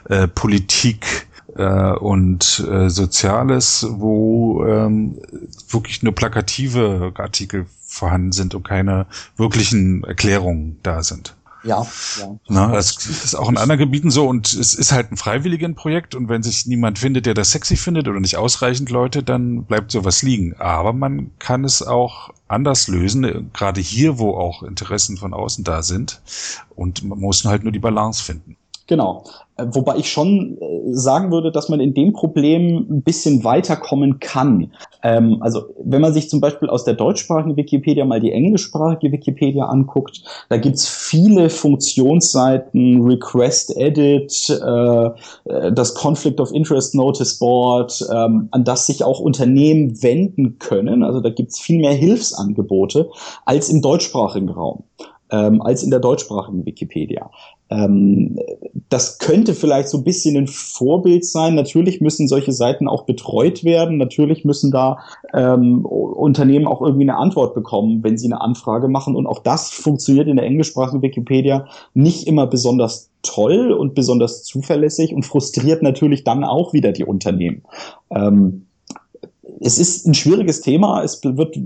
[0.10, 5.20] äh, Politik äh, und äh, Soziales, wo ähm,
[5.70, 9.06] wirklich nur plakative Artikel vorhanden sind und keine
[9.38, 11.36] wirklichen Erklärungen da sind.
[11.64, 11.88] Ja,
[12.20, 12.36] ja.
[12.50, 16.14] Na, das ist auch in anderen Gebieten so und es ist halt ein freiwilligen Projekt
[16.14, 19.90] und wenn sich niemand findet, der das sexy findet oder nicht ausreichend Leute, dann bleibt
[19.92, 20.56] sowas liegen.
[20.60, 25.84] Aber man kann es auch anders lösen, gerade hier, wo auch Interessen von außen da
[25.84, 26.22] sind
[26.76, 28.58] und man muss halt nur die Balance finden.
[28.88, 29.24] Genau.
[29.56, 34.20] Äh, wobei ich schon äh, sagen würde, dass man in dem Problem ein bisschen weiterkommen
[34.20, 34.72] kann.
[35.04, 39.66] Ähm, also wenn man sich zum Beispiel aus der deutschsprachigen Wikipedia mal die englischsprachige Wikipedia
[39.66, 45.06] anguckt, da gibt's viele Funktionsseiten, Request Edit, äh,
[45.46, 51.04] äh, das Conflict of Interest Notice Board, ähm, an das sich auch Unternehmen wenden können.
[51.04, 53.10] Also da gibt's viel mehr Hilfsangebote
[53.46, 54.84] als im deutschsprachigen Raum
[55.34, 57.32] ähm, als in der deutschsprachigen Wikipedia.
[57.72, 58.38] Ähm,
[58.90, 61.56] das könnte vielleicht so ein bisschen ein Vorbild sein.
[61.56, 63.98] Natürlich müssen solche Seiten auch betreut werden.
[63.98, 65.00] Natürlich müssen da
[65.34, 69.16] ähm, Unternehmen auch irgendwie eine Antwort bekommen, wenn sie eine Anfrage machen.
[69.16, 71.66] Und auch das funktioniert in der englischsprachigen Wikipedia
[71.96, 77.64] nicht immer besonders toll und besonders zuverlässig und frustriert natürlich dann auch wieder die Unternehmen.
[78.12, 78.68] Ähm,
[79.60, 81.02] es ist ein schwieriges Thema.
[81.04, 81.58] Es wird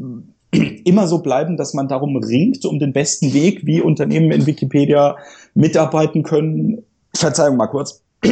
[0.57, 5.17] immer so bleiben, dass man darum ringt, um den besten Weg, wie Unternehmen in Wikipedia
[5.53, 6.83] mitarbeiten können.
[7.15, 8.03] Verzeihung mal kurz.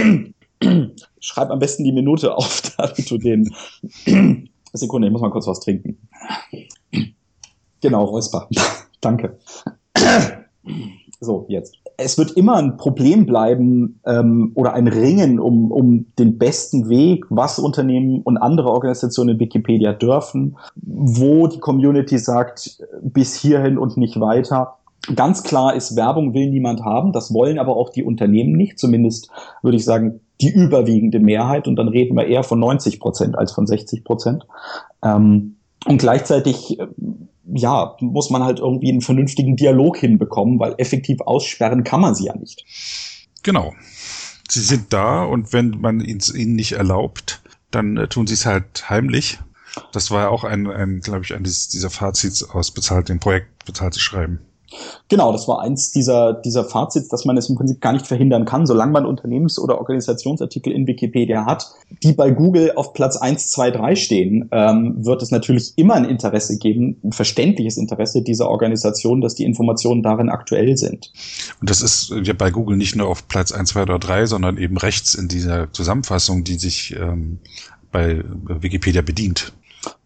[1.19, 3.53] Schreib am besten die Minute auf, damit du den.
[4.73, 5.97] Sekunde, ich muss mal kurz was trinken.
[7.81, 8.49] Genau, Räusper.
[9.01, 9.38] Danke.
[11.21, 16.38] So, jetzt es wird immer ein Problem bleiben ähm, oder ein Ringen um, um den
[16.38, 23.36] besten Weg, was Unternehmen und andere Organisationen in Wikipedia dürfen, wo die Community sagt, bis
[23.36, 24.77] hierhin und nicht weiter.
[25.15, 29.29] Ganz klar ist, Werbung will niemand haben, das wollen aber auch die Unternehmen nicht, zumindest
[29.62, 33.51] würde ich sagen, die überwiegende Mehrheit und dann reden wir eher von 90 Prozent als
[33.51, 34.45] von 60 Prozent.
[35.03, 36.79] Ähm, und gleichzeitig
[37.53, 42.25] ja, muss man halt irgendwie einen vernünftigen Dialog hinbekommen, weil effektiv aussperren kann man sie
[42.25, 42.65] ja nicht.
[43.43, 43.73] Genau.
[44.49, 48.45] Sie sind da und wenn man es ihnen nicht erlaubt, dann äh, tun sie es
[48.45, 49.39] halt heimlich.
[49.91, 53.65] Das war ja auch ein, ein glaube ich, ein dieser Fazits aus bezahlt, dem Projekt
[53.65, 54.39] bezahltes Schreiben.
[55.08, 58.45] Genau, das war eins dieser, dieser Fazits, dass man es im Prinzip gar nicht verhindern
[58.45, 61.67] kann, solange man Unternehmens- oder Organisationsartikel in Wikipedia hat,
[62.04, 66.06] die bei Google auf Platz 1, 2, 3 stehen, ähm, wird es natürlich immer ein
[66.06, 71.12] Interesse geben, ein verständliches Interesse dieser Organisation, dass die Informationen darin aktuell sind.
[71.62, 74.58] Und das ist ja bei Google nicht nur auf Platz 1, 2 oder 3, sondern
[74.58, 77.39] eben rechts in dieser Zusammenfassung, die sich ähm,
[77.91, 79.54] bei Wikipedia bedient.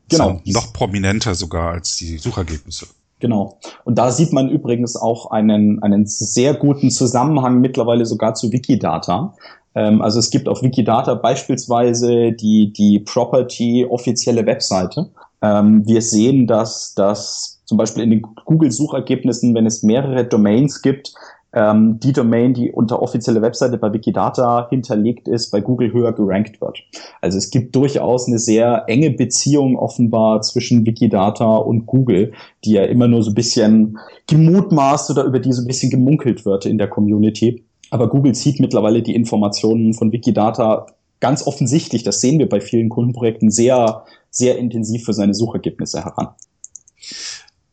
[0.09, 0.41] Genau.
[0.45, 2.87] Noch prominenter sogar als die Suchergebnisse.
[3.19, 3.57] Genau.
[3.83, 9.33] Und da sieht man übrigens auch einen, einen sehr guten Zusammenhang mittlerweile sogar zu Wikidata.
[9.75, 15.09] Ähm, also es gibt auf Wikidata beispielsweise die, die Property offizielle Webseite.
[15.41, 21.13] Ähm, wir sehen, dass das zum Beispiel in den Google-Suchergebnissen, wenn es mehrere Domains gibt,
[21.53, 26.61] ähm, die Domain, die unter offizielle Webseite bei Wikidata hinterlegt ist, bei Google höher gerankt
[26.61, 26.83] wird.
[27.21, 32.33] Also es gibt durchaus eine sehr enge Beziehung offenbar zwischen Wikidata und Google,
[32.63, 36.45] die ja immer nur so ein bisschen gemutmaßt oder über die so ein bisschen gemunkelt
[36.45, 37.63] wird in der Community.
[37.89, 40.85] Aber Google zieht mittlerweile die Informationen von Wikidata
[41.19, 46.29] ganz offensichtlich, das sehen wir bei vielen Kundenprojekten, sehr, sehr intensiv für seine Suchergebnisse heran.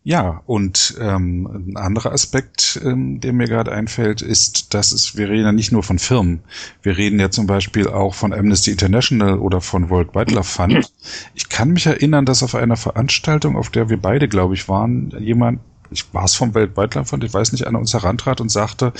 [0.06, 5.28] Ja, und ähm, ein anderer Aspekt, ähm, der mir gerade einfällt, ist, dass es, wir
[5.28, 6.44] reden ja nicht nur von Firmen.
[6.80, 10.92] Wir reden ja zum Beispiel auch von Amnesty International oder von World Wildlife Fund.
[11.34, 15.12] Ich kann mich erinnern, dass auf einer Veranstaltung, auf der wir beide, glaube ich, waren,
[15.18, 15.58] jemand
[15.90, 18.92] ich war es vom Weltwildlife Fund, ich weiß nicht, an uns herantrat und sagte,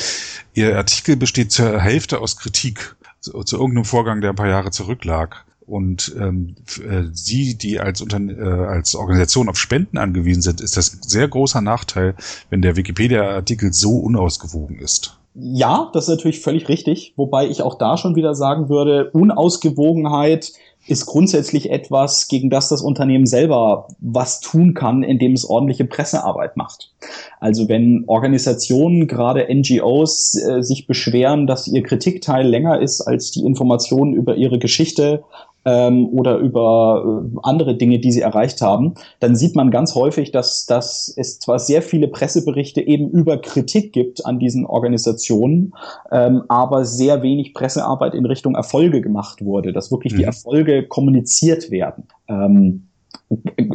[0.55, 4.73] ihr Artikel besteht zur Hälfte aus Kritik zu, zu irgendeinem Vorgang, der ein paar Jahre
[4.73, 5.46] zurücklag.
[5.67, 10.77] Und ähm, äh, Sie, die als, Unter äh, als Organisation auf Spenden angewiesen sind, ist
[10.77, 12.15] das ein sehr großer Nachteil,
[12.51, 15.19] wenn der Wikipedia-Artikel so unausgewogen ist.
[15.35, 20.53] Ja, das ist natürlich völlig richtig, wobei ich auch da schon wieder sagen würde, Unausgewogenheit
[20.87, 26.57] ist grundsätzlich etwas, gegen das das Unternehmen selber was tun kann, indem es ordentliche Pressearbeit
[26.57, 26.93] macht.
[27.41, 33.45] Also wenn Organisationen, gerade NGOs, äh, sich beschweren, dass ihr Kritikteil länger ist als die
[33.45, 35.25] Informationen über ihre Geschichte,
[35.67, 40.31] ähm, oder über äh, andere Dinge, die sie erreicht haben, dann sieht man ganz häufig,
[40.31, 45.75] dass, dass es zwar sehr viele Presseberichte eben über Kritik gibt an diesen Organisationen,
[46.13, 50.19] ähm, aber sehr wenig Pressearbeit in Richtung Erfolge gemacht wurde, dass wirklich mhm.
[50.19, 52.05] die Erfolge kommuniziert werden.
[52.29, 52.86] Ähm,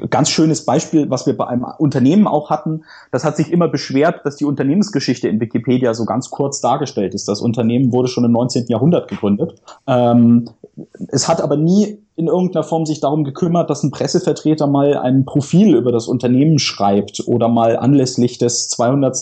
[0.09, 4.25] ganz schönes Beispiel, was wir bei einem Unternehmen auch hatten, das hat sich immer beschwert,
[4.25, 7.27] dass die Unternehmensgeschichte in Wikipedia so ganz kurz dargestellt ist.
[7.27, 8.67] Das Unternehmen wurde schon im 19.
[8.67, 9.55] Jahrhundert gegründet.
[9.87, 10.49] Ähm,
[11.09, 15.25] es hat aber nie in irgendeiner Form sich darum gekümmert, dass ein Pressevertreter mal ein
[15.25, 19.17] Profil über das Unternehmen schreibt oder mal anlässlich des 200.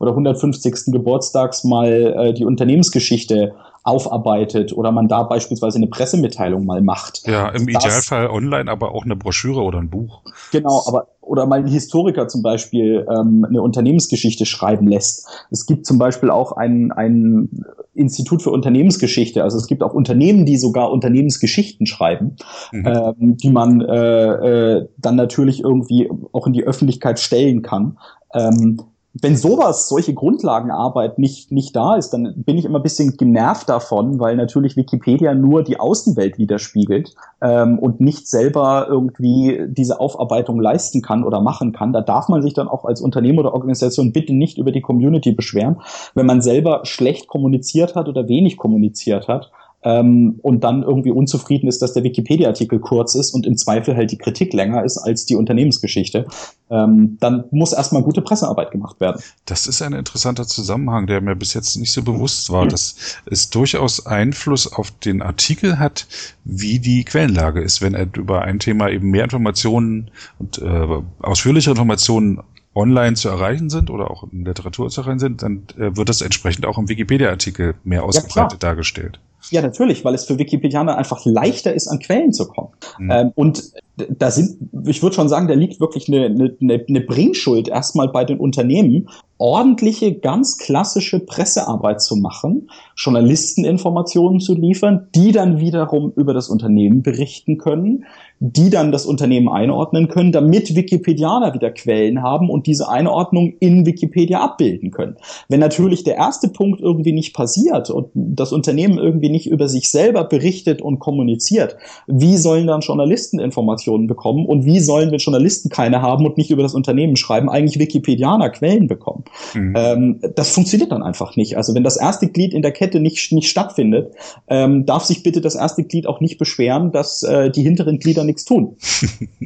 [0.00, 0.92] oder 150.
[0.92, 3.54] Geburtstags mal äh, die Unternehmensgeschichte
[3.88, 7.26] aufarbeitet oder man da beispielsweise eine Pressemitteilung mal macht.
[7.26, 10.22] Ja, im das, Idealfall online, aber auch eine Broschüre oder ein Buch.
[10.52, 15.28] Genau, aber oder mal ein Historiker zum Beispiel ähm, eine Unternehmensgeschichte schreiben lässt.
[15.50, 19.42] Es gibt zum Beispiel auch ein, ein Institut für Unternehmensgeschichte.
[19.42, 22.36] Also es gibt auch Unternehmen, die sogar Unternehmensgeschichten schreiben,
[22.72, 22.86] mhm.
[22.86, 27.98] ähm, die man äh, äh, dann natürlich irgendwie auch in die Öffentlichkeit stellen kann.
[28.34, 28.80] Ähm,
[29.22, 33.68] wenn sowas, solche Grundlagenarbeit nicht, nicht da ist, dann bin ich immer ein bisschen genervt
[33.68, 40.60] davon, weil natürlich Wikipedia nur die Außenwelt widerspiegelt ähm, und nicht selber irgendwie diese Aufarbeitung
[40.60, 41.92] leisten kann oder machen kann.
[41.92, 45.32] Da darf man sich dann auch als Unternehmen oder Organisation bitte nicht über die Community
[45.32, 45.80] beschweren,
[46.14, 49.50] wenn man selber schlecht kommuniziert hat oder wenig kommuniziert hat
[49.82, 54.10] ähm, und dann irgendwie unzufrieden ist, dass der Wikipedia-Artikel kurz ist und im Zweifel halt
[54.10, 56.26] die Kritik länger ist als die Unternehmensgeschichte,
[56.70, 59.22] ähm, dann muss erstmal gute Pressearbeit gemacht werden.
[59.46, 63.50] Das ist ein interessanter Zusammenhang, der mir bis jetzt nicht so bewusst war, dass es
[63.50, 66.06] durchaus Einfluss auf den Artikel hat,
[66.44, 67.80] wie die Quellenlage ist.
[67.80, 70.86] Wenn er über ein Thema eben mehr Informationen und äh,
[71.20, 72.40] ausführliche Informationen
[72.74, 76.20] online zu erreichen sind oder auch in Literatur zu erreichen sind, dann äh, wird das
[76.20, 79.20] entsprechend auch im Wikipedia-Artikel mehr ausgebreitet ja, dargestellt.
[79.50, 82.70] Ja, natürlich, weil es für Wikipedianer einfach leichter ist, an Quellen zu kommen.
[82.98, 83.10] Mhm.
[83.10, 87.68] Ähm, und da sind, ich würde schon sagen, da liegt wirklich eine, eine, eine Bringschuld
[87.68, 95.60] erstmal bei den Unternehmen, ordentliche, ganz klassische Pressearbeit zu machen, Journalisteninformationen zu liefern, die dann
[95.60, 98.04] wiederum über das Unternehmen berichten können,
[98.40, 103.84] die dann das Unternehmen einordnen können, damit Wikipedianer wieder Quellen haben und diese Einordnung in
[103.84, 105.16] Wikipedia abbilden können.
[105.48, 109.90] Wenn natürlich der erste Punkt irgendwie nicht passiert und das Unternehmen irgendwie nicht über sich
[109.90, 115.68] selber berichtet und kommuniziert, wie sollen dann Journalisten Informationen bekommen und wie sollen, wenn Journalisten
[115.68, 119.24] keine haben und nicht über das Unternehmen schreiben, eigentlich Wikipedianer Quellen bekommen?
[119.54, 119.74] Mhm.
[119.76, 121.56] Ähm, das funktioniert dann einfach nicht.
[121.56, 124.12] Also wenn das erste Glied in der Kette nicht, nicht stattfindet,
[124.48, 128.27] ähm, darf sich bitte das erste Glied auch nicht beschweren, dass äh, die hinteren Glieder
[128.28, 128.76] nichts tun.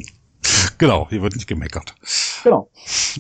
[0.79, 1.95] genau, hier wird nicht gemeckert.
[2.45, 2.71] Genau.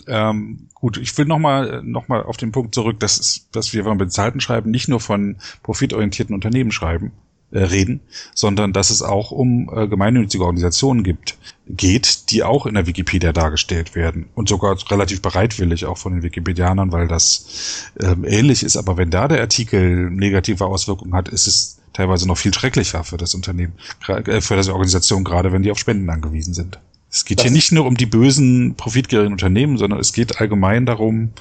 [0.06, 3.98] Ähm, gut, ich will nochmal noch mal auf den Punkt zurück, dass, dass wir beim
[3.98, 7.12] Bezahlten schreiben nicht nur von profitorientierten Unternehmen schreiben,
[7.52, 8.00] äh, reden,
[8.34, 11.36] sondern dass es auch um äh, gemeinnützige Organisationen gibt,
[11.68, 16.22] geht, die auch in der Wikipedia dargestellt werden und sogar relativ bereitwillig auch von den
[16.22, 18.78] Wikipedianern, weil das ähm, ähnlich ist.
[18.78, 23.16] Aber wenn da der Artikel negative Auswirkungen hat, ist es teilweise noch viel schrecklicher für
[23.16, 23.74] das Unternehmen,
[24.08, 26.78] äh, für das Organisation, gerade wenn die auf Spenden angewiesen sind.
[27.10, 30.86] Es geht das hier nicht nur um die bösen, profitgierigen Unternehmen, sondern es geht allgemein
[30.86, 31.32] darum,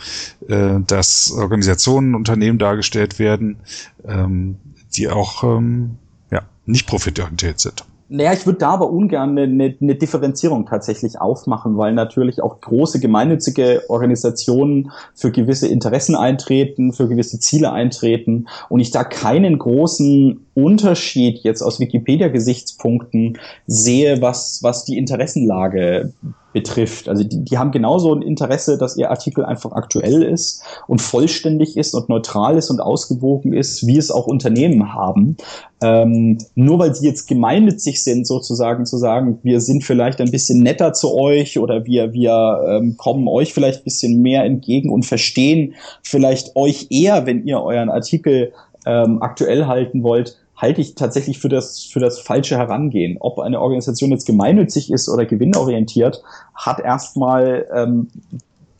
[0.50, 3.58] äh, dass Organisationen, Unternehmen dargestellt werden,
[4.06, 4.58] ähm,
[4.96, 5.98] die auch ähm,
[6.30, 7.86] ja, nicht profitorientiert sind.
[8.14, 12.60] Naja, ich würde da aber ungern eine, eine, eine Differenzierung tatsächlich aufmachen, weil natürlich auch
[12.60, 18.48] große gemeinnützige Organisationen für gewisse Interessen eintreten, für gewisse Ziele eintreten.
[18.68, 26.12] Und ich da keinen großen Unterschied jetzt aus Wikipedia-Gesichtspunkten sehe, was, was die Interessenlage
[26.54, 27.08] betrifft.
[27.08, 31.78] Also die, die haben genauso ein Interesse, dass ihr Artikel einfach aktuell ist und vollständig
[31.78, 35.38] ist und neutral ist und ausgewogen ist, wie es auch Unternehmen haben.
[35.82, 40.60] Ähm, nur weil sie jetzt gemeinnützig sind, sozusagen zu sagen, wir sind vielleicht ein bisschen
[40.60, 45.06] netter zu euch oder wir, wir ähm, kommen euch vielleicht ein bisschen mehr entgegen und
[45.06, 45.74] verstehen
[46.04, 48.54] vielleicht euch eher, wenn ihr euren Artikel
[48.86, 53.18] ähm, aktuell halten wollt, halte ich tatsächlich für das, für das falsche Herangehen.
[53.20, 56.22] Ob eine Organisation jetzt gemeinnützig ist oder gewinnorientiert,
[56.54, 58.08] hat erstmal ähm,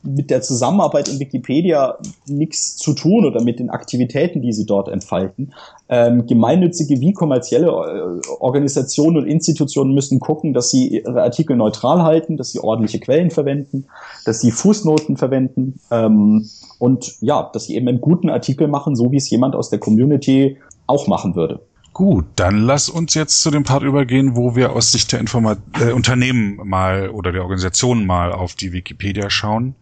[0.04, 4.88] mit der Zusammenarbeit in Wikipedia nichts zu tun oder mit den Aktivitäten, die sie dort
[4.90, 5.54] entfalten.
[5.90, 12.04] Ähm, gemeinnützige wie kommerzielle äh, Organisationen und Institutionen müssen gucken, dass sie ihre Artikel neutral
[12.04, 13.86] halten, dass sie ordentliche Quellen verwenden,
[14.26, 19.12] dass sie Fußnoten verwenden ähm, und ja, dass sie eben einen guten Artikel machen, so
[19.12, 20.58] wie es jemand aus der Community
[20.88, 21.60] auch machen würde.
[21.94, 25.58] Gut, dann lass uns jetzt zu dem Part übergehen, wo wir aus Sicht der Informa
[25.80, 29.76] äh, Unternehmen mal oder der Organisationen mal auf die Wikipedia schauen.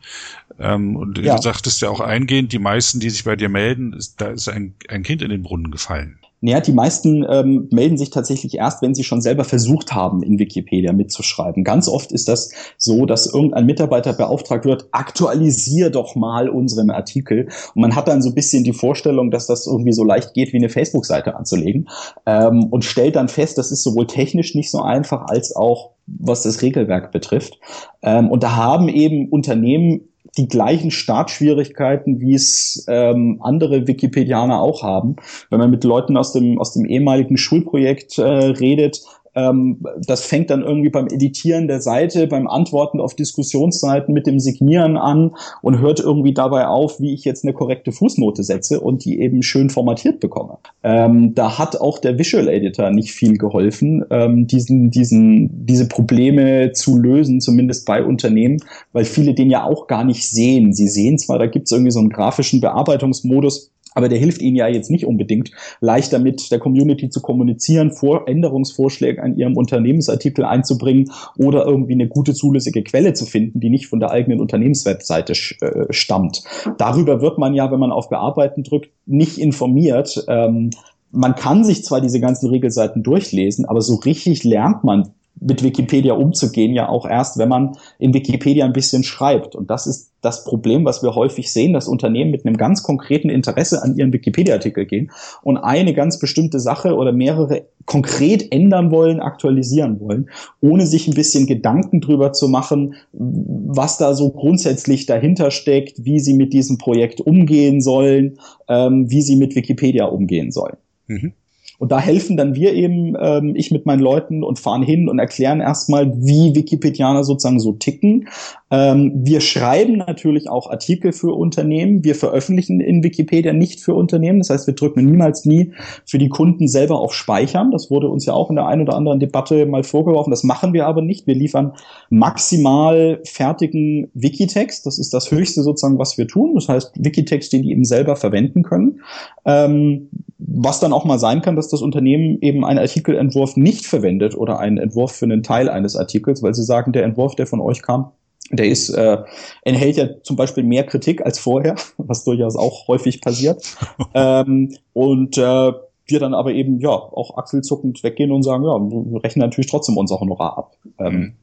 [0.57, 1.35] Ähm, und ja.
[1.35, 4.49] du sagtest ja auch eingehend, die meisten, die sich bei dir melden, ist, da ist
[4.49, 6.17] ein, ein Kind in den Brunnen gefallen.
[6.41, 10.39] Naja, die meisten ähm, melden sich tatsächlich erst, wenn sie schon selber versucht haben, in
[10.39, 11.63] Wikipedia mitzuschreiben.
[11.63, 17.49] Ganz oft ist das so, dass irgendein Mitarbeiter beauftragt wird, aktualisier doch mal unseren Artikel.
[17.75, 20.53] Und man hat dann so ein bisschen die Vorstellung, dass das irgendwie so leicht geht,
[20.53, 21.89] wie eine Facebook-Seite anzulegen.
[22.25, 26.43] Ähm, und stellt dann fest, das ist sowohl technisch nicht so einfach als auch was
[26.43, 27.59] das Regelwerk betrifft.
[28.01, 30.09] Ähm, und da haben eben Unternehmen
[30.39, 35.17] die gleichen Startschwierigkeiten, wie es ähm, andere Wikipedianer auch haben.
[35.49, 39.01] Wenn man mit Leuten aus dem, aus dem ehemaligen Schulprojekt äh, redet,
[39.35, 44.39] ähm, das fängt dann irgendwie beim Editieren der Seite, beim Antworten auf Diskussionsseiten mit dem
[44.39, 49.05] Signieren an und hört irgendwie dabei auf, wie ich jetzt eine korrekte Fußnote setze und
[49.05, 50.57] die eben schön formatiert bekomme.
[50.83, 56.71] Ähm, da hat auch der Visual Editor nicht viel geholfen, ähm, diesen, diesen, diese Probleme
[56.71, 58.57] zu lösen, zumindest bei Unternehmen,
[58.93, 60.73] weil viele den ja auch gar nicht sehen.
[60.73, 64.55] Sie sehen zwar, da gibt es irgendwie so einen grafischen Bearbeitungsmodus, aber der hilft Ihnen
[64.55, 70.45] ja jetzt nicht unbedingt, leichter mit der Community zu kommunizieren, Vor Änderungsvorschläge an Ihrem Unternehmensartikel
[70.45, 75.33] einzubringen oder irgendwie eine gute zulässige Quelle zu finden, die nicht von der eigenen Unternehmenswebseite
[75.33, 76.43] äh, stammt.
[76.77, 80.23] Darüber wird man ja, wenn man auf Bearbeiten drückt, nicht informiert.
[80.29, 80.69] Ähm,
[81.11, 85.09] man kann sich zwar diese ganzen Regelseiten durchlesen, aber so richtig lernt man
[85.41, 89.55] mit Wikipedia umzugehen, ja auch erst, wenn man in Wikipedia ein bisschen schreibt.
[89.55, 93.29] Und das ist das Problem, was wir häufig sehen, dass Unternehmen mit einem ganz konkreten
[93.29, 95.11] Interesse an ihren Wikipedia-Artikel gehen
[95.43, 100.29] und eine ganz bestimmte Sache oder mehrere konkret ändern wollen, aktualisieren wollen,
[100.61, 106.19] ohne sich ein bisschen Gedanken drüber zu machen, was da so grundsätzlich dahinter steckt, wie
[106.19, 110.77] sie mit diesem Projekt umgehen sollen, ähm, wie sie mit Wikipedia umgehen sollen.
[111.07, 111.33] Mhm.
[111.79, 115.17] Und da helfen dann wir eben, ähm, ich mit meinen Leuten und fahren hin und
[115.17, 118.27] erklären erstmal, wie Wikipedianer sozusagen so ticken.
[118.69, 122.03] Ähm, wir schreiben natürlich auch Artikel für Unternehmen.
[122.03, 124.39] Wir veröffentlichen in Wikipedia nicht für Unternehmen.
[124.39, 125.71] Das heißt, wir drücken niemals nie
[126.05, 127.71] für die Kunden selber auf Speichern.
[127.71, 130.31] Das wurde uns ja auch in der einen oder anderen Debatte mal vorgeworfen.
[130.31, 131.27] Das machen wir aber nicht.
[131.27, 131.73] Wir liefern
[132.09, 134.85] maximal fertigen Wikitext.
[134.85, 136.55] Das ist das Höchste sozusagen, was wir tun.
[136.55, 138.99] Das heißt, Wikitext, den die eben selber verwenden können.
[139.45, 140.09] Ähm,
[140.39, 144.59] was dann auch mal sein kann, dass das Unternehmen eben einen Artikelentwurf nicht verwendet oder
[144.59, 147.81] einen Entwurf für einen Teil eines Artikels, weil sie sagen, der Entwurf, der von euch
[147.81, 148.11] kam,
[148.51, 149.17] der ist, äh,
[149.63, 153.63] enthält ja zum Beispiel mehr Kritik als vorher, was durchaus auch häufig passiert.
[154.13, 155.73] ähm, und äh,
[156.05, 159.97] wir dann aber eben ja auch achselzuckend weggehen und sagen, ja, wir rechnen natürlich trotzdem
[159.97, 160.75] unser Honorar ab.
[160.97, 161.35] Ähm,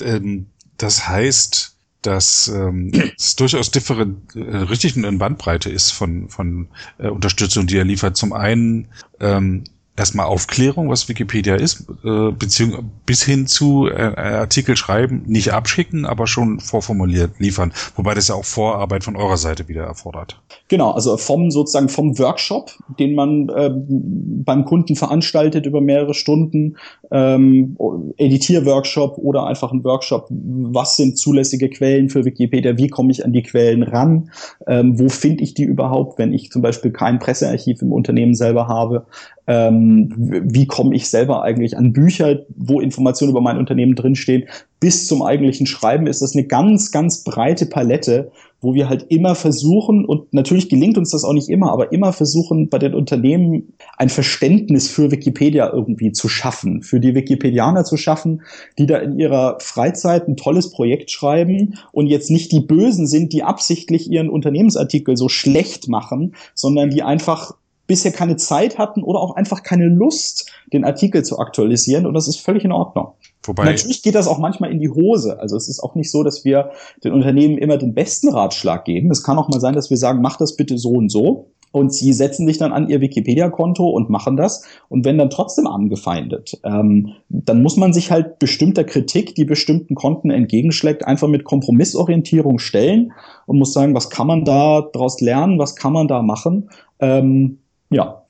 [0.00, 0.46] ähm,
[0.76, 1.71] das heißt,
[2.02, 7.78] dass ähm, es durchaus different, äh, richtig eine Bandbreite ist von, von äh, Unterstützung, die
[7.78, 8.16] er liefert.
[8.16, 8.88] Zum einen
[9.20, 9.64] ähm,
[9.96, 16.06] erstmal Aufklärung, was Wikipedia ist, äh, beziehungsweise bis hin zu äh, Artikel schreiben, nicht abschicken,
[16.06, 17.72] aber schon vorformuliert liefern.
[17.96, 20.40] Wobei das ja auch Vorarbeit von eurer Seite wieder erfordert.
[20.68, 26.76] Genau, also vom sozusagen vom Workshop, den man äh, beim Kunden veranstaltet über mehrere Stunden,
[27.10, 27.76] ähm,
[28.16, 33.34] Editierworkshop oder einfach ein Workshop, was sind zulässige Quellen für Wikipedia, wie komme ich an
[33.34, 34.30] die Quellen ran,
[34.66, 38.68] ähm, wo finde ich die überhaupt, wenn ich zum Beispiel kein Pressearchiv im Unternehmen selber
[38.68, 39.06] habe,
[39.46, 44.44] ähm, wie komme ich selber eigentlich an Bücher, wo Informationen über mein Unternehmen drinstehen,
[44.80, 48.30] bis zum eigentlichen Schreiben ist das eine ganz, ganz breite Palette
[48.62, 52.12] wo wir halt immer versuchen, und natürlich gelingt uns das auch nicht immer, aber immer
[52.12, 57.96] versuchen, bei den Unternehmen ein Verständnis für Wikipedia irgendwie zu schaffen, für die Wikipedianer zu
[57.96, 58.42] schaffen,
[58.78, 63.32] die da in ihrer Freizeit ein tolles Projekt schreiben und jetzt nicht die Bösen sind,
[63.32, 67.56] die absichtlich ihren Unternehmensartikel so schlecht machen, sondern die einfach
[67.92, 72.26] bisher keine Zeit hatten oder auch einfach keine Lust, den Artikel zu aktualisieren und das
[72.26, 73.08] ist völlig in Ordnung.
[73.42, 75.38] Wobei Natürlich geht das auch manchmal in die Hose.
[75.38, 76.70] Also es ist auch nicht so, dass wir
[77.04, 79.10] den Unternehmen immer den besten Ratschlag geben.
[79.10, 81.50] Es kann auch mal sein, dass wir sagen, mach das bitte so und so.
[81.70, 85.66] Und sie setzen sich dann an ihr Wikipedia-Konto und machen das und werden dann trotzdem
[85.66, 86.60] angefeindet.
[86.64, 92.58] Ähm, dann muss man sich halt bestimmter Kritik, die bestimmten Konten entgegenschlägt, einfach mit Kompromissorientierung
[92.58, 93.12] stellen
[93.46, 96.68] und muss sagen, was kann man da daraus lernen, was kann man da machen.
[97.00, 97.58] Ähm,
[97.92, 98.22] ja,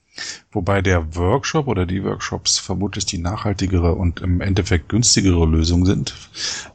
[0.51, 6.13] Wobei der Workshop oder die Workshops vermutlich die nachhaltigere und im Endeffekt günstigere Lösung sind.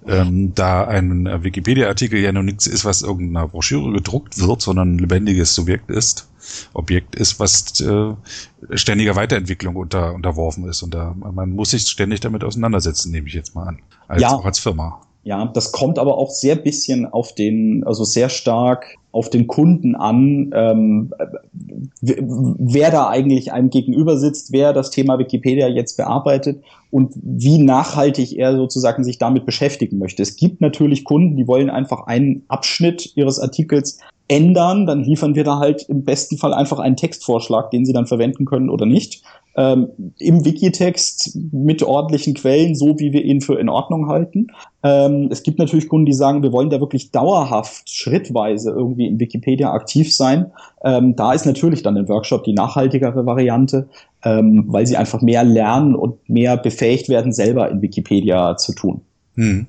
[0.07, 4.99] Ähm, da ein Wikipedia-Artikel ja nur nichts ist, was irgendeiner Broschüre gedruckt wird, sondern ein
[4.99, 6.29] lebendiges Subjekt ist.
[6.73, 8.15] Objekt ist, was äh,
[8.73, 10.83] ständiger Weiterentwicklung unter, unterworfen ist.
[10.83, 13.79] Und da, man muss sich ständig damit auseinandersetzen, nehme ich jetzt mal an.
[14.09, 14.31] Als, ja.
[14.31, 15.01] Auch als Firma.
[15.25, 19.95] Ja, das kommt aber auch sehr bisschen auf den, also sehr stark auf den Kunden
[19.95, 21.13] an, ähm,
[22.01, 28.39] wer da eigentlich einem gegenüber sitzt, wer das Thema Wikipedia jetzt bearbeitet und wie nachhaltig
[28.39, 30.23] er sozusagen sich damit beschäftigen möchte.
[30.23, 33.99] Es gibt natürlich Kunden, die wollen einfach einen Abschnitt ihres Artikels
[34.29, 38.07] ändern, dann liefern wir da halt im besten Fall einfach einen Textvorschlag, den sie dann
[38.07, 39.23] verwenden können oder nicht
[39.59, 39.89] ähm,
[40.19, 44.47] im Wikitext mit ordentlichen Quellen, so wie wir ihn für in Ordnung halten.
[44.85, 49.19] Ähm, es gibt natürlich Kunden, die sagen, wir wollen da wirklich dauerhaft, schrittweise irgendwie in
[49.19, 50.53] Wikipedia aktiv sein.
[50.85, 53.89] Ähm, da ist natürlich dann ein Workshop die nachhaltigere Variante,
[54.23, 59.01] ähm, weil sie einfach mehr lernen und mehr befähigt werden, selber in Wikipedia zu tun.
[59.35, 59.67] Hm.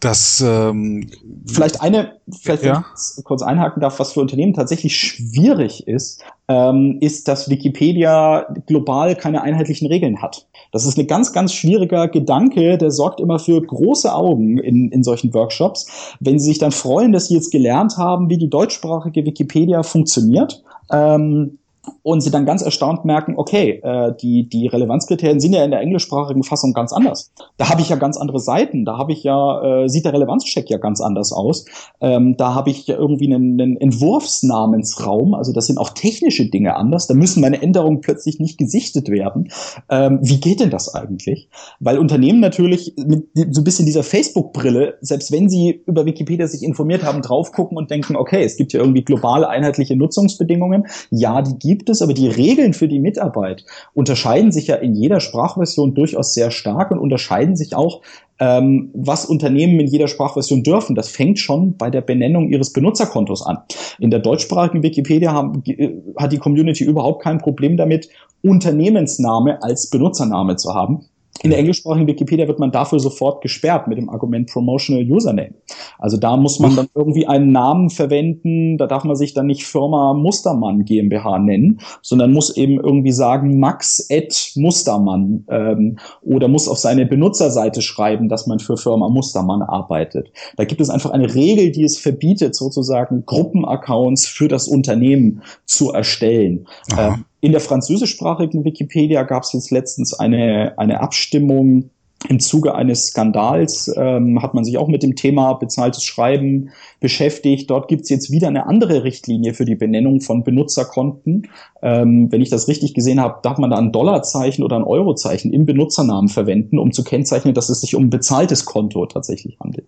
[0.00, 1.10] Das ähm,
[1.46, 2.86] vielleicht eine, vielleicht ja.
[3.18, 9.14] ich kurz einhaken darf, was für Unternehmen tatsächlich schwierig ist, ähm, ist, dass Wikipedia global
[9.14, 10.46] keine einheitlichen Regeln hat.
[10.72, 15.02] Das ist ein ganz, ganz schwieriger Gedanke, der sorgt immer für große Augen in, in
[15.02, 16.16] solchen Workshops.
[16.18, 20.62] Wenn Sie sich dann freuen, dass Sie jetzt gelernt haben, wie die deutschsprachige Wikipedia funktioniert,
[20.90, 21.58] ähm,
[22.02, 25.80] und sie dann ganz erstaunt merken, okay, äh, die, die Relevanzkriterien sind ja in der
[25.80, 27.32] englischsprachigen Fassung ganz anders.
[27.56, 30.68] Da habe ich ja ganz andere Seiten, da habe ich ja, äh, sieht der Relevanzcheck
[30.70, 31.64] ja ganz anders aus.
[32.00, 36.76] Ähm, da habe ich ja irgendwie einen, einen Entwurfsnamensraum, also das sind auch technische Dinge
[36.76, 39.50] anders, da müssen meine Änderungen plötzlich nicht gesichtet werden.
[39.88, 41.48] Ähm, wie geht denn das eigentlich?
[41.80, 46.62] Weil Unternehmen natürlich mit so ein bisschen dieser Facebook-Brille, selbst wenn sie über Wikipedia sich
[46.62, 50.86] informiert haben, drauf gucken und denken, okay, es gibt ja irgendwie globale einheitliche Nutzungsbedingungen.
[51.10, 53.64] Ja, die gibt es, aber die Regeln für die Mitarbeit
[53.94, 58.02] unterscheiden sich ja in jeder Sprachversion durchaus sehr stark und unterscheiden sich auch,
[58.40, 60.96] ähm, was Unternehmen in jeder Sprachversion dürfen.
[60.96, 63.58] Das fängt schon bei der Benennung ihres Benutzerkontos an.
[64.00, 68.08] In der deutschsprachigen Wikipedia haben, äh, hat die Community überhaupt kein Problem damit,
[68.42, 71.06] Unternehmensname als Benutzername zu haben.
[71.42, 75.54] In der englischsprachigen Wikipedia wird man dafür sofort gesperrt mit dem Argument Promotional Username.
[75.98, 79.64] Also da muss man dann irgendwie einen Namen verwenden, da darf man sich dann nicht
[79.64, 86.68] Firma Mustermann GmbH nennen, sondern muss eben irgendwie sagen Max et Mustermann ähm, oder muss
[86.68, 90.30] auf seine Benutzerseite schreiben, dass man für Firma Mustermann arbeitet.
[90.56, 95.92] Da gibt es einfach eine Regel, die es verbietet, sozusagen Gruppenaccounts für das Unternehmen zu
[95.92, 96.66] erstellen.
[96.98, 101.90] Ähm, in der französischsprachigen Wikipedia gab es jetzt letztens eine, eine Abstimmung.
[102.28, 106.68] Im Zuge eines Skandals ähm, hat man sich auch mit dem Thema bezahltes Schreiben
[107.00, 107.70] beschäftigt.
[107.70, 111.48] Dort gibt es jetzt wieder eine andere Richtlinie für die Benennung von Benutzerkonten.
[111.80, 115.50] Ähm, wenn ich das richtig gesehen habe, darf man da ein Dollarzeichen oder ein Eurozeichen
[115.50, 119.86] im Benutzernamen verwenden, um zu kennzeichnen, dass es sich um ein bezahltes Konto tatsächlich handelt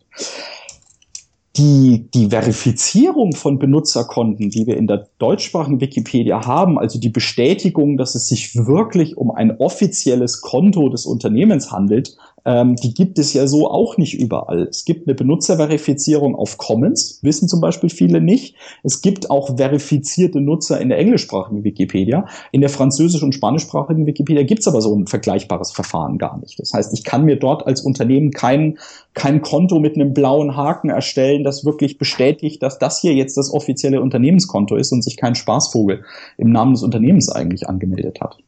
[1.56, 7.98] die, die Verifizierung von Benutzerkonten, die wir in der deutschsprachigen Wikipedia haben, also die Bestätigung,
[7.98, 13.32] dass es sich wirklich um ein offizielles Konto des Unternehmens handelt, ähm, die gibt es
[13.34, 14.62] ja so auch nicht überall.
[14.68, 18.56] Es gibt eine Benutzerverifizierung auf Commons, wissen zum Beispiel viele nicht.
[18.82, 22.26] Es gibt auch verifizierte Nutzer in der englischsprachigen Wikipedia.
[22.50, 26.58] In der französisch- und spanischsprachigen Wikipedia gibt es aber so ein vergleichbares Verfahren gar nicht.
[26.58, 28.78] Das heißt, ich kann mir dort als Unternehmen kein,
[29.14, 33.52] kein Konto mit einem blauen Haken erstellen, das wirklich bestätigt, dass das hier jetzt das
[33.52, 36.04] offizielle Unternehmenskonto ist und sich kein Spaßvogel
[36.38, 38.38] im Namen des Unternehmens eigentlich angemeldet hat.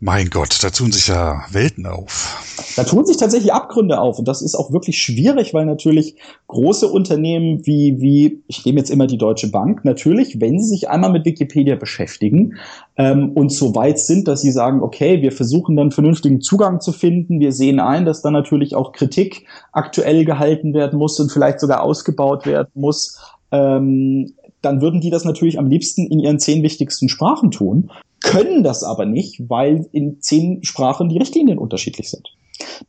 [0.00, 2.44] Mein Gott, da tun sich ja Welten auf.
[2.76, 6.14] Da tun sich tatsächlich Abgründe auf und das ist auch wirklich schwierig, weil natürlich
[6.46, 10.88] große Unternehmen wie, wie ich nehme jetzt immer die Deutsche Bank, natürlich, wenn sie sich
[10.88, 12.54] einmal mit Wikipedia beschäftigen
[12.96, 16.92] ähm, und so weit sind, dass sie sagen, okay, wir versuchen dann vernünftigen Zugang zu
[16.92, 21.58] finden, wir sehen ein, dass dann natürlich auch Kritik aktuell gehalten werden muss und vielleicht
[21.58, 23.18] sogar ausgebaut werden muss,
[23.50, 24.32] ähm,
[24.62, 27.90] dann würden die das natürlich am liebsten in ihren zehn wichtigsten Sprachen tun,
[28.20, 32.28] können das aber nicht, weil in zehn Sprachen die Richtlinien unterschiedlich sind.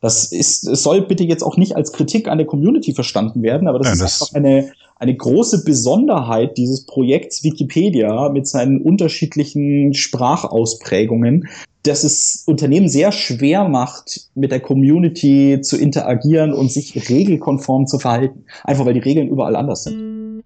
[0.00, 3.68] Das ist, es soll bitte jetzt auch nicht als Kritik an der Community verstanden werden,
[3.68, 8.82] aber das ja, ist das einfach eine, eine große Besonderheit dieses Projekts Wikipedia mit seinen
[8.82, 11.48] unterschiedlichen Sprachausprägungen,
[11.84, 17.98] dass es Unternehmen sehr schwer macht, mit der Community zu interagieren und sich regelkonform zu
[17.98, 18.44] verhalten.
[18.64, 20.42] Einfach weil die Regeln überall anders sind.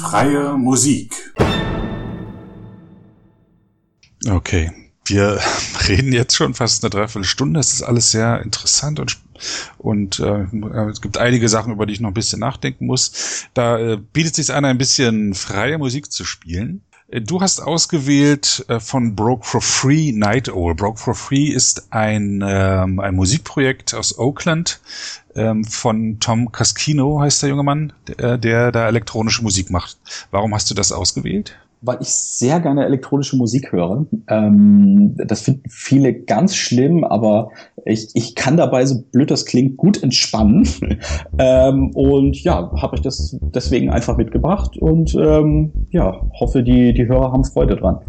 [0.00, 1.12] Freie Musik.
[4.28, 4.72] Okay,
[5.04, 5.38] wir
[5.88, 7.58] reden jetzt schon fast eine Dreiviertelstunde.
[7.58, 9.18] Das ist alles sehr interessant und,
[9.78, 10.46] und äh,
[10.90, 13.46] es gibt einige Sachen, über die ich noch ein bisschen nachdenken muss.
[13.54, 16.82] Da äh, bietet sich an, ein bisschen freie Musik zu spielen.
[17.08, 20.74] Äh, du hast ausgewählt äh, von Broke for Free Night Owl.
[20.74, 24.80] Broke for Free ist ein, ähm, ein Musikprojekt aus Oakland
[25.34, 29.98] ähm, von Tom Cascino, heißt der junge Mann, der, der da elektronische Musik macht.
[30.30, 31.56] Warum hast du das ausgewählt?
[31.80, 34.06] Weil ich sehr gerne elektronische Musik höre.
[34.28, 37.50] Ähm, das finden viele ganz schlimm, aber
[37.84, 40.68] ich, ich kann dabei, so blöd das klingt, gut entspannen.
[41.38, 47.06] ähm, und ja, habe ich das deswegen einfach mitgebracht und ähm, ja, hoffe, die, die
[47.06, 48.00] Hörer haben Freude dran.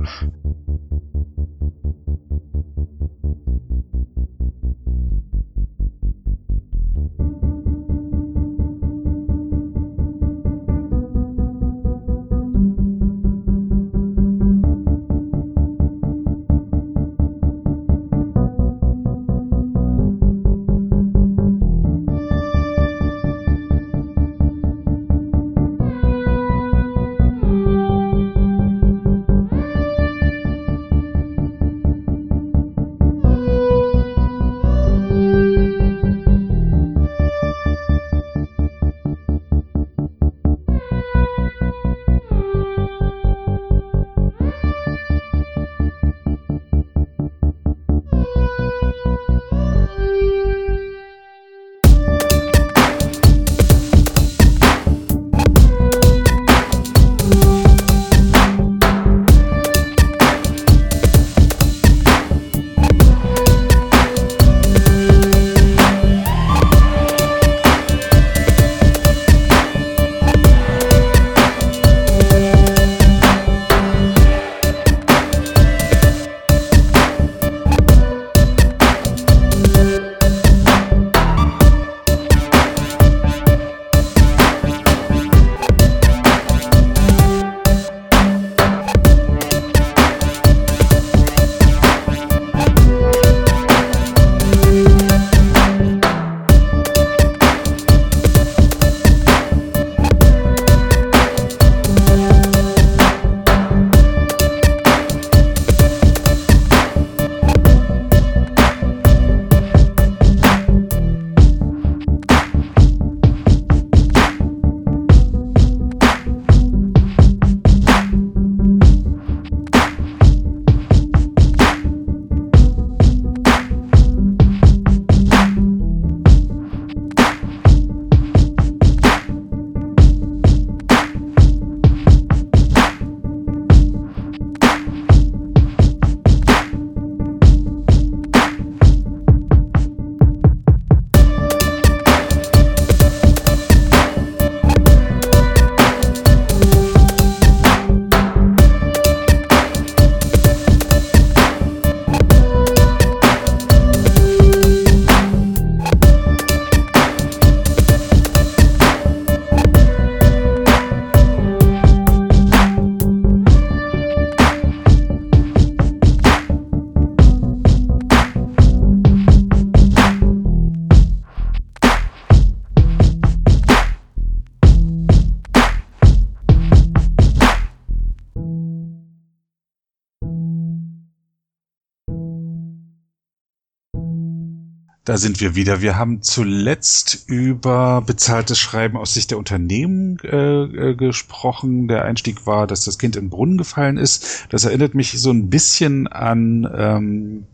[185.18, 185.82] Sind wir wieder.
[185.82, 191.88] Wir haben zuletzt über bezahltes Schreiben aus Sicht der Unternehmen äh, äh, gesprochen.
[191.88, 194.46] Der Einstieg war, dass das Kind in den Brunnen gefallen ist.
[194.50, 197.48] Das erinnert mich so ein bisschen an, ähm,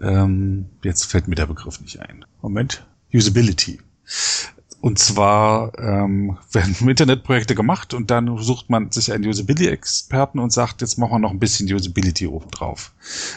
[0.00, 2.24] ähm, jetzt fällt mir der Begriff nicht ein.
[2.42, 2.84] Moment.
[3.12, 3.78] Usability.
[4.84, 10.82] Und zwar ähm, werden Internetprojekte gemacht und dann sucht man sich einen Usability-Experten und sagt,
[10.82, 12.92] jetzt machen wir noch ein bisschen Usability oben drauf.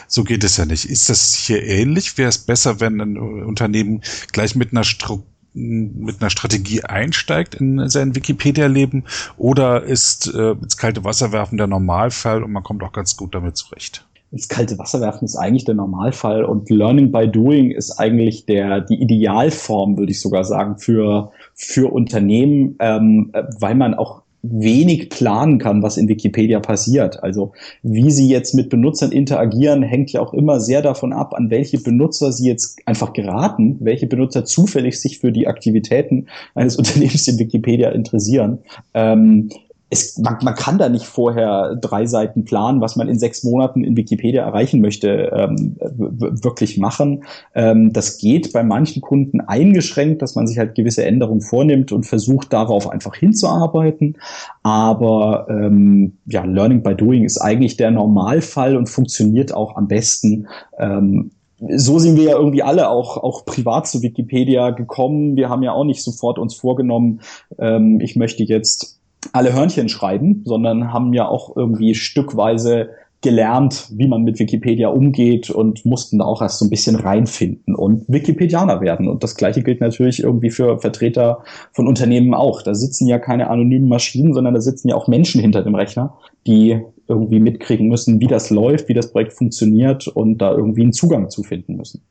[0.08, 0.84] So geht es ja nicht.
[0.84, 2.18] Ist das hier ähnlich?
[2.18, 5.22] Wäre es besser, wenn ein Unternehmen gleich mit einer Stru
[5.54, 9.04] mit einer Strategie einsteigt in sein Wikipedia-Leben
[9.38, 13.34] oder ist äh, ins kalte Wasser werfen der Normalfall und man kommt auch ganz gut
[13.34, 14.06] damit zurecht?
[14.30, 18.80] Ins kalte Wasser werfen ist eigentlich der Normalfall und Learning by Doing ist eigentlich der
[18.80, 25.58] die Idealform, würde ich sogar sagen, für für Unternehmen, ähm, weil man auch wenig planen
[25.58, 27.22] kann, was in Wikipedia passiert.
[27.22, 27.52] Also
[27.82, 31.78] wie sie jetzt mit Benutzern interagieren, hängt ja auch immer sehr davon ab, an welche
[31.78, 37.38] Benutzer sie jetzt einfach geraten, welche Benutzer zufällig sich für die Aktivitäten eines Unternehmens in
[37.38, 38.58] Wikipedia interessieren.
[38.94, 39.50] Ähm,
[39.90, 43.84] es, man, man kann da nicht vorher drei Seiten planen, was man in sechs Monaten
[43.84, 47.24] in Wikipedia erreichen möchte, ähm, wirklich machen.
[47.54, 52.04] Ähm, das geht bei manchen Kunden eingeschränkt, dass man sich halt gewisse Änderungen vornimmt und
[52.04, 54.18] versucht darauf einfach hinzuarbeiten.
[54.62, 60.48] Aber ähm, ja, Learning by Doing ist eigentlich der Normalfall und funktioniert auch am besten.
[60.78, 61.30] Ähm,
[61.76, 65.34] so sind wir ja irgendwie alle auch, auch privat zu Wikipedia gekommen.
[65.34, 67.20] Wir haben ja auch nicht sofort uns vorgenommen,
[67.58, 68.97] ähm, ich möchte jetzt
[69.32, 72.90] alle Hörnchen schreiben, sondern haben ja auch irgendwie stückweise
[73.20, 77.74] gelernt, wie man mit Wikipedia umgeht und mussten da auch erst so ein bisschen reinfinden
[77.74, 79.08] und Wikipedianer werden.
[79.08, 81.42] Und das gleiche gilt natürlich irgendwie für Vertreter
[81.72, 82.62] von Unternehmen auch.
[82.62, 86.14] Da sitzen ja keine anonymen Maschinen, sondern da sitzen ja auch Menschen hinter dem Rechner,
[86.46, 90.92] die irgendwie mitkriegen müssen, wie das läuft, wie das Projekt funktioniert und da irgendwie einen
[90.92, 92.02] Zugang zu finden müssen.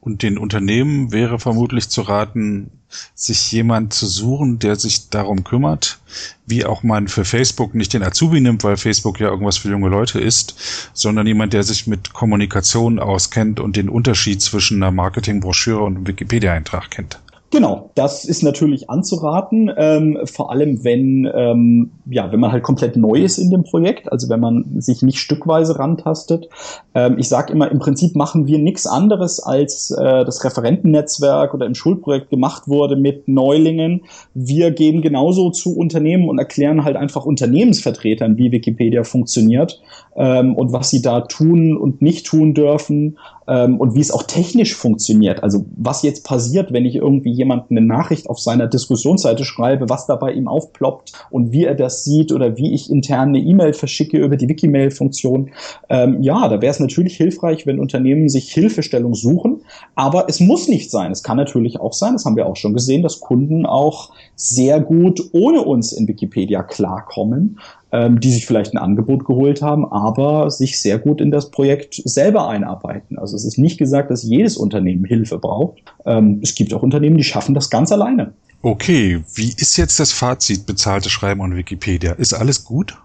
[0.00, 2.70] Und den Unternehmen wäre vermutlich zu raten,
[3.14, 5.98] sich jemand zu suchen, der sich darum kümmert,
[6.46, 9.88] wie auch man für Facebook nicht den Azubi nimmt, weil Facebook ja irgendwas für junge
[9.88, 15.82] Leute ist, sondern jemand, der sich mit Kommunikation auskennt und den Unterschied zwischen einer Marketingbroschüre
[15.82, 17.18] und einem Wikipedia-Eintrag kennt.
[17.50, 22.96] Genau, das ist natürlich anzuraten, ähm, vor allem wenn, ähm, ja, wenn man halt komplett
[22.96, 26.50] neu ist in dem Projekt, also wenn man sich nicht stückweise rantastet.
[26.94, 31.64] Ähm, ich sage immer, im Prinzip machen wir nichts anderes, als äh, das Referentennetzwerk oder
[31.64, 34.02] im Schulprojekt gemacht wurde mit Neulingen.
[34.34, 39.80] Wir gehen genauso zu Unternehmen und erklären halt einfach Unternehmensvertretern, wie Wikipedia funktioniert
[40.18, 44.24] ähm, und was sie da tun und nicht tun dürfen ähm, und wie es auch
[44.24, 45.42] technisch funktioniert.
[45.42, 50.06] Also was jetzt passiert, wenn ich irgendwie jemanden eine Nachricht auf seiner Diskussionsseite schreibe, was
[50.06, 53.72] da bei ihm aufploppt und wie er das sieht oder wie ich intern eine E-Mail
[53.72, 55.50] verschicke über die Wikimail-Funktion.
[55.88, 59.62] Ähm, ja, da wäre es natürlich hilfreich, wenn Unternehmen sich Hilfestellung suchen,
[59.94, 61.12] aber es muss nicht sein.
[61.12, 64.10] Es kann natürlich auch sein, das haben wir auch schon gesehen, dass Kunden auch
[64.40, 67.58] sehr gut ohne uns in Wikipedia klarkommen
[67.92, 72.02] ähm, die sich vielleicht ein Angebot geholt haben, aber sich sehr gut in das Projekt
[72.04, 73.18] selber einarbeiten.
[73.18, 75.78] Also es ist nicht gesagt, dass jedes Unternehmen Hilfe braucht.
[76.04, 78.34] Ähm, es gibt auch Unternehmen, die schaffen das ganz alleine.
[78.60, 82.12] Okay, wie ist jetzt das Fazit bezahlte Schreiben an Wikipedia?
[82.12, 82.98] Ist alles gut?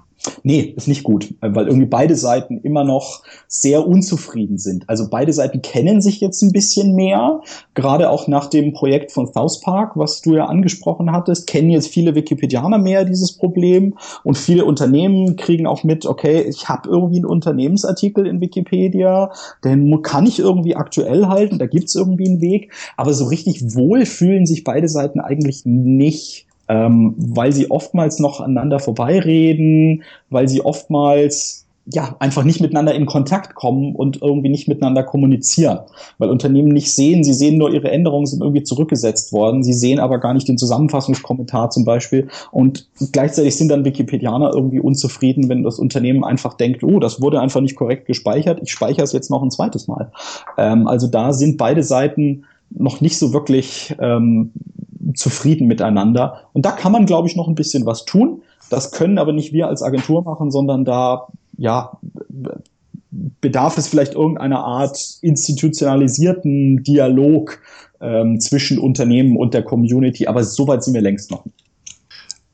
[0.44, 4.90] Nee, ist nicht gut, weil irgendwie beide Seiten immer noch sehr unzufrieden sind.
[4.90, 7.42] Also beide Seiten kennen sich jetzt ein bisschen mehr,
[7.74, 11.90] gerade auch nach dem Projekt von South Park, was du ja angesprochen hattest, kennen jetzt
[11.90, 17.18] viele Wikipedianer mehr dieses Problem und viele Unternehmen kriegen auch mit, okay, ich habe irgendwie
[17.18, 19.32] einen Unternehmensartikel in Wikipedia,
[19.66, 24.06] den kann ich irgendwie aktuell halten, da gibt's irgendwie einen Weg, aber so richtig wohl
[24.06, 30.62] fühlen sich beide Seiten eigentlich nicht ähm, weil sie oftmals noch aneinander vorbeireden, weil sie
[30.62, 35.80] oftmals ja, einfach nicht miteinander in Kontakt kommen und irgendwie nicht miteinander kommunizieren.
[36.18, 40.00] Weil Unternehmen nicht sehen, sie sehen nur ihre Änderungen sind irgendwie zurückgesetzt worden, sie sehen
[40.00, 45.64] aber gar nicht den Zusammenfassungskommentar zum Beispiel und gleichzeitig sind dann Wikipedianer irgendwie unzufrieden, wenn
[45.64, 49.30] das Unternehmen einfach denkt, oh, das wurde einfach nicht korrekt gespeichert, ich speichere es jetzt
[49.30, 50.12] noch ein zweites Mal.
[50.58, 54.52] Ähm, also da sind beide Seiten noch nicht so wirklich ähm,
[55.16, 56.50] zufrieden miteinander.
[56.54, 58.42] Und da kann man, glaube ich, noch ein bisschen was tun.
[58.70, 61.28] Das können aber nicht wir als Agentur machen, sondern da,
[61.58, 61.98] ja,
[63.42, 67.62] bedarf es vielleicht irgendeiner Art institutionalisierten Dialog
[68.02, 70.28] ähm, zwischen Unternehmen und der Community.
[70.28, 71.44] Aber so weit sind wir längst noch.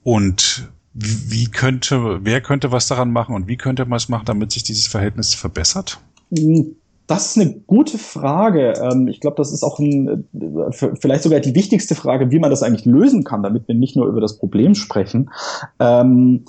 [0.03, 4.51] Und wie könnte, wer könnte was daran machen und wie könnte man es machen, damit
[4.51, 5.99] sich dieses Verhältnis verbessert?
[7.09, 8.73] Das ist eine gute Frage.
[8.79, 12.51] Ähm, ich glaube, das ist auch ein, äh, vielleicht sogar die wichtigste Frage, wie man
[12.51, 15.31] das eigentlich lösen kann, damit wir nicht nur über das Problem sprechen.
[15.79, 16.45] Ähm,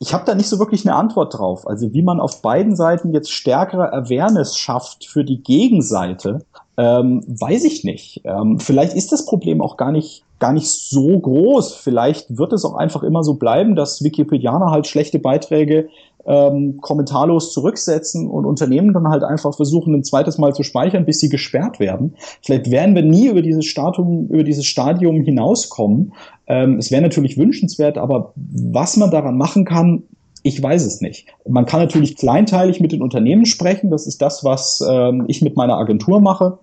[0.00, 1.68] ich habe da nicht so wirklich eine Antwort drauf.
[1.68, 6.44] Also wie man auf beiden Seiten jetzt stärkere Awareness schafft für die Gegenseite,
[6.76, 8.22] ähm, weiß ich nicht.
[8.58, 11.74] Vielleicht ist das Problem auch gar nicht gar nicht so groß.
[11.76, 15.88] Vielleicht wird es auch einfach immer so bleiben, dass Wikipedianer halt schlechte Beiträge
[16.26, 21.20] ähm, kommentarlos zurücksetzen und Unternehmen dann halt einfach versuchen, ein zweites Mal zu speichern, bis
[21.20, 22.14] sie gesperrt werden.
[22.42, 26.12] Vielleicht werden wir nie über dieses Stadium, über dieses Stadium hinauskommen.
[26.46, 30.04] Ähm, es wäre natürlich wünschenswert, aber was man daran machen kann,
[30.44, 31.28] ich weiß es nicht.
[31.48, 33.90] Man kann natürlich kleinteilig mit den Unternehmen sprechen.
[33.90, 36.58] Das ist das, was ähm, ich mit meiner Agentur mache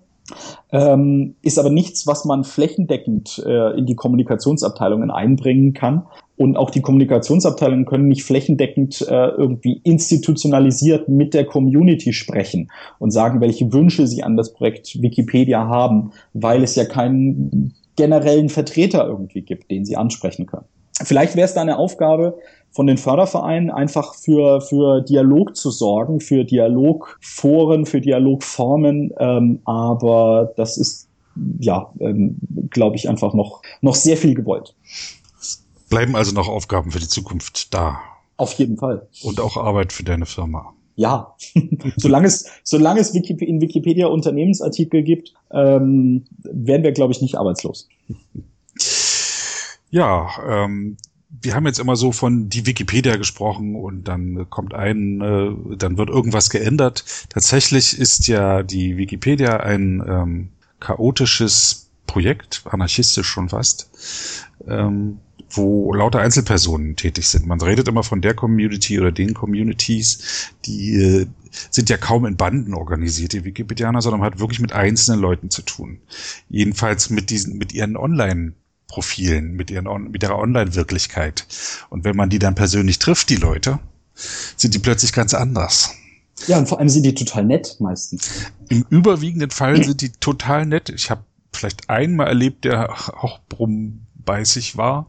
[0.72, 6.06] ähm, ist aber nichts, was man flächendeckend äh, in die Kommunikationsabteilungen einbringen kann.
[6.36, 13.10] Und auch die Kommunikationsabteilungen können nicht flächendeckend äh, irgendwie institutionalisiert mit der Community sprechen und
[13.10, 19.06] sagen, welche Wünsche sie an das Projekt Wikipedia haben, weil es ja keinen generellen Vertreter
[19.06, 20.64] irgendwie gibt, den sie ansprechen können.
[21.02, 22.38] Vielleicht wäre es da eine Aufgabe
[22.72, 29.12] von den Fördervereinen, einfach für, für Dialog zu sorgen, für Dialogforen, für Dialogformen.
[29.18, 31.08] Ähm, aber das ist,
[31.58, 32.36] ja, ähm,
[32.70, 34.74] glaube ich, einfach noch, noch sehr viel gewollt.
[35.88, 37.98] Bleiben also noch Aufgaben für die Zukunft da.
[38.36, 39.08] Auf jeden Fall.
[39.22, 40.72] Und auch Arbeit für deine Firma.
[40.94, 41.34] Ja,
[41.96, 47.88] solange es, solange es in Wikipedia Unternehmensartikel gibt, ähm, werden wir, glaube ich, nicht arbeitslos.
[49.90, 50.96] Ja, ähm,
[51.30, 55.96] wir haben jetzt immer so von die Wikipedia gesprochen und dann kommt ein, äh, dann
[55.96, 57.04] wird irgendwas geändert.
[57.28, 60.48] Tatsächlich ist ja die Wikipedia ein ähm,
[60.80, 63.90] chaotisches Projekt, anarchistisch schon fast,
[64.66, 65.18] ähm,
[65.48, 67.46] wo lauter Einzelpersonen tätig sind.
[67.46, 71.26] Man redet immer von der Community oder den Communities, die äh,
[71.70, 75.50] sind ja kaum in Banden organisiert, die Wikipedianer, sondern man hat wirklich mit einzelnen Leuten
[75.50, 76.00] zu tun.
[76.48, 78.54] Jedenfalls mit diesen, mit ihren Online-
[78.90, 81.46] Profilen, mit, ihren, mit ihrer Online-Wirklichkeit.
[81.88, 83.78] Und wenn man die dann persönlich trifft, die Leute,
[84.56, 85.94] sind die plötzlich ganz anders.
[86.46, 88.30] Ja, und vor allem sind die total nett meistens.
[88.68, 90.88] Im überwiegenden Fall sind die total nett.
[90.88, 92.90] Ich habe vielleicht einmal erlebt, der
[93.22, 95.06] auch brummbeißig war,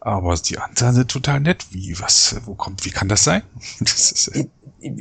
[0.00, 1.66] aber die anderen sind total nett.
[1.70, 3.42] Wie, was, wo kommt, wie kann das sein?
[3.80, 4.30] Das ist,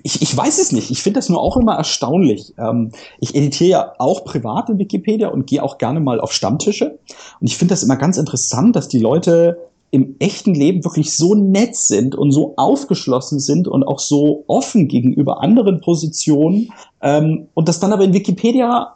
[0.04, 0.92] ich, ich weiß es nicht.
[0.92, 2.54] Ich finde das nur auch immer erstaunlich.
[2.58, 7.00] Ähm, ich editiere ja auch privat in Wikipedia und gehe auch gerne mal auf Stammtische.
[7.40, 9.58] Und ich finde das immer ganz interessant, dass die Leute
[9.92, 14.88] im echten Leben wirklich so nett sind und so aufgeschlossen sind und auch so offen
[14.88, 16.72] gegenüber anderen Positionen
[17.02, 18.96] ähm, und das dann aber in Wikipedia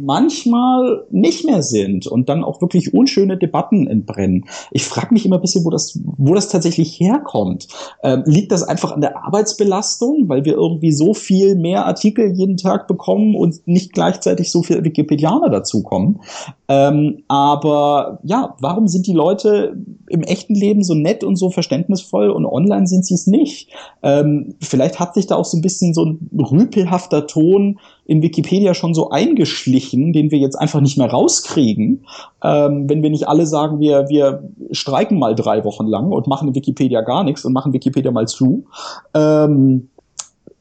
[0.00, 4.46] manchmal nicht mehr sind und dann auch wirklich unschöne Debatten entbrennen.
[4.70, 7.68] Ich frage mich immer ein bisschen, wo das, wo das tatsächlich herkommt.
[8.02, 12.56] Ähm, liegt das einfach an der Arbeitsbelastung, weil wir irgendwie so viel mehr Artikel jeden
[12.56, 16.20] Tag bekommen und nicht gleichzeitig so viele Wikipedianer dazukommen?
[16.68, 19.76] Ähm, aber ja, warum sind die Leute
[20.08, 23.70] im echten Leben so nett und so verständnisvoll und online sind sie es nicht?
[24.02, 28.74] Ähm, vielleicht hat sich da auch so ein bisschen so ein rüpelhafter Ton in Wikipedia
[28.74, 32.04] schon so eingeschlichen, den wir jetzt einfach nicht mehr rauskriegen,
[32.42, 36.48] ähm, wenn wir nicht alle sagen, wir, wir streiken mal drei Wochen lang und machen
[36.48, 38.66] in Wikipedia gar nichts und machen Wikipedia mal zu.
[39.14, 39.88] Ähm,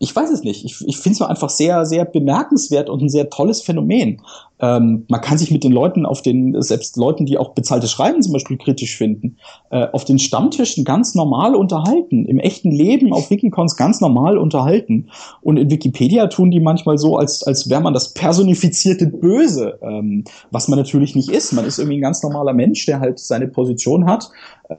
[0.03, 0.65] ich weiß es nicht.
[0.65, 4.21] Ich, ich finde es einfach sehr, sehr bemerkenswert und ein sehr tolles Phänomen.
[4.59, 8.21] Ähm, man kann sich mit den Leuten auf den, selbst Leuten, die auch bezahltes Schreiben
[8.21, 9.37] zum Beispiel kritisch finden,
[9.71, 15.09] äh, auf den Stammtischen ganz normal unterhalten, im echten Leben auf Wikicons ganz normal unterhalten.
[15.41, 20.25] Und in Wikipedia tun die manchmal so, als, als wäre man das personifizierte Böse, ähm,
[20.51, 21.53] was man natürlich nicht ist.
[21.53, 24.29] Man ist irgendwie ein ganz normaler Mensch, der halt seine Position hat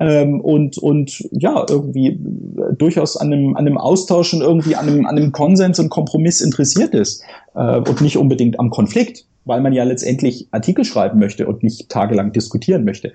[0.00, 4.88] ähm, und, und ja, irgendwie äh, durchaus an einem, an einem Austausch und irgendwie an
[4.88, 7.22] einem, an einem Konsens und Kompromiss interessiert ist
[7.54, 11.88] äh, und nicht unbedingt am Konflikt, weil man ja letztendlich Artikel schreiben möchte und nicht
[11.88, 13.12] tagelang diskutieren möchte.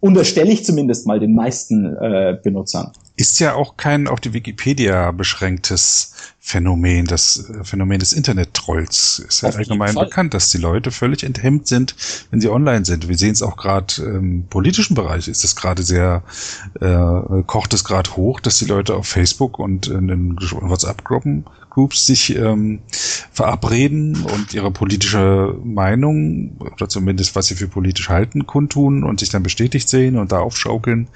[0.00, 2.92] Unterstelle ich zumindest mal den meisten äh, Benutzern.
[3.18, 9.18] Ist ja auch kein auf die Wikipedia beschränktes Phänomen, das äh, Phänomen des Internet-Trolls.
[9.18, 11.96] Ist ja allgemein bekannt, dass die Leute völlig enthemmt sind,
[12.30, 13.08] wenn sie online sind.
[13.08, 16.22] Wir sehen es auch gerade im politischen Bereich, ist es gerade sehr,
[16.80, 21.44] äh, kocht es gerade hoch, dass die Leute auf Facebook und in den WhatsApp-Gruppen
[21.78, 22.80] Groups sich ähm,
[23.30, 29.28] verabreden und ihre politische Meinung oder zumindest was sie für politisch halten kundtun und sich
[29.28, 31.06] dann bestätigt sehen und da aufschaukeln,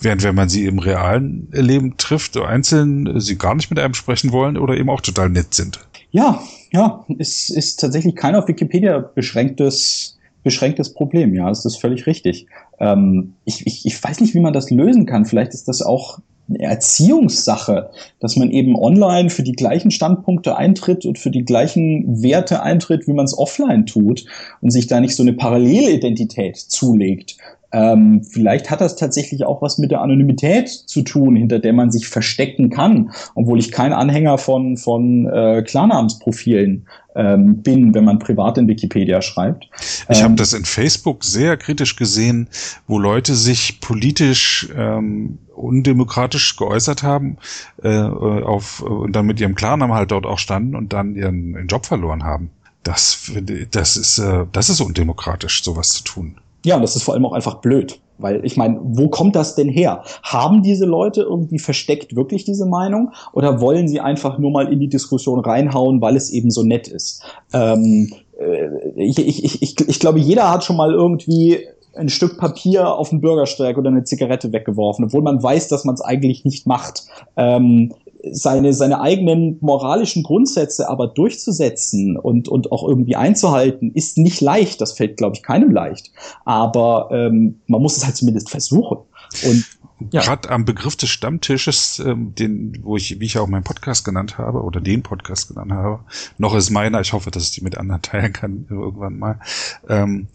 [0.00, 4.32] während wenn man sie im realen Leben trifft, einzeln sie gar nicht mit einem sprechen
[4.32, 5.78] wollen oder eben auch total nett sind.
[6.10, 6.42] Ja,
[6.72, 12.46] ja, es ist tatsächlich kein auf Wikipedia beschränktes beschränktes Problem, ja, das ist völlig richtig.
[12.80, 15.26] Ähm, ich, ich, ich weiß nicht, wie man das lösen kann.
[15.26, 16.20] Vielleicht ist das auch
[16.56, 17.90] Erziehungssache,
[18.20, 23.06] dass man eben online für die gleichen Standpunkte eintritt und für die gleichen Werte eintritt,
[23.06, 24.24] wie man es offline tut
[24.60, 27.36] und sich da nicht so eine Parallelidentität zulegt.
[27.78, 31.92] Ähm, vielleicht hat das tatsächlich auch was mit der Anonymität zu tun, hinter der man
[31.92, 38.18] sich verstecken kann, obwohl ich kein Anhänger von, von äh, Klarnamensprofilen ähm, bin, wenn man
[38.18, 39.68] privat in Wikipedia schreibt.
[40.08, 42.48] Ich ähm, habe das in Facebook sehr kritisch gesehen,
[42.88, 47.36] wo Leute sich politisch ähm, undemokratisch geäußert haben
[47.84, 51.68] äh, auf, und dann mit ihrem Klarnamen halt dort auch standen und dann ihren, ihren
[51.68, 52.50] Job verloren haben.
[52.82, 53.30] Das,
[53.70, 56.36] das, ist, äh, das ist undemokratisch, sowas zu tun.
[56.64, 58.00] Ja, und das ist vor allem auch einfach blöd.
[58.18, 60.02] Weil ich meine, wo kommt das denn her?
[60.24, 64.80] Haben diese Leute irgendwie versteckt wirklich diese Meinung oder wollen sie einfach nur mal in
[64.80, 67.22] die Diskussion reinhauen, weil es eben so nett ist?
[67.52, 71.60] Ähm, äh, ich, ich, ich, ich glaube, jeder hat schon mal irgendwie
[71.94, 75.94] ein Stück Papier auf den Bürgersteig oder eine Zigarette weggeworfen, obwohl man weiß, dass man
[75.94, 77.04] es eigentlich nicht macht.
[77.36, 77.92] Ähm,
[78.30, 84.80] seine, seine eigenen moralischen Grundsätze aber durchzusetzen und, und auch irgendwie einzuhalten, ist nicht leicht.
[84.80, 86.10] Das fällt, glaube ich, keinem leicht.
[86.44, 88.98] Aber ähm, man muss es halt zumindest versuchen.
[89.44, 89.64] Und
[90.12, 90.22] ja.
[90.22, 94.38] Gerade am Begriff des Stammtisches, ähm, den, wo ich, wie ich auch meinen Podcast genannt
[94.38, 96.00] habe, oder den Podcast genannt habe,
[96.38, 99.40] noch ist meiner, ich hoffe, dass ich die mit anderen teilen kann irgendwann mal.
[99.88, 100.28] Ähm,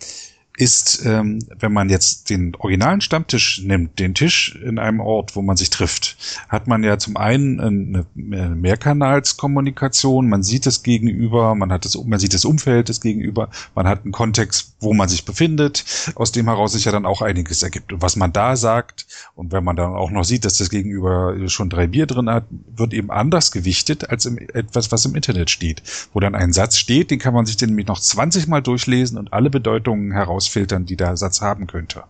[0.58, 5.42] ist, ähm, wenn man jetzt den originalen Stammtisch nimmt, den Tisch in einem Ort, wo
[5.42, 6.16] man sich trifft,
[6.48, 12.20] hat man ja zum einen eine Mehrkanalskommunikation, man sieht das Gegenüber, man hat das, man
[12.20, 16.48] sieht das Umfeld des Gegenüber, man hat einen Kontext, wo man sich befindet, aus dem
[16.48, 17.94] heraus sich ja dann auch einiges ergibt.
[17.94, 21.36] Und was man da sagt, und wenn man dann auch noch sieht, dass das Gegenüber
[21.48, 25.50] schon drei Bier drin hat, wird eben anders gewichtet als im, etwas, was im Internet
[25.50, 25.82] steht.
[26.14, 29.34] Wo dann ein Satz steht, den kann man sich nämlich noch 20 Mal durchlesen und
[29.34, 32.04] alle Bedeutungen heraus rausfiltern, die der Satz haben könnte.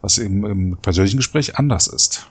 [0.00, 2.30] Was eben im persönlichen Gespräch anders ist.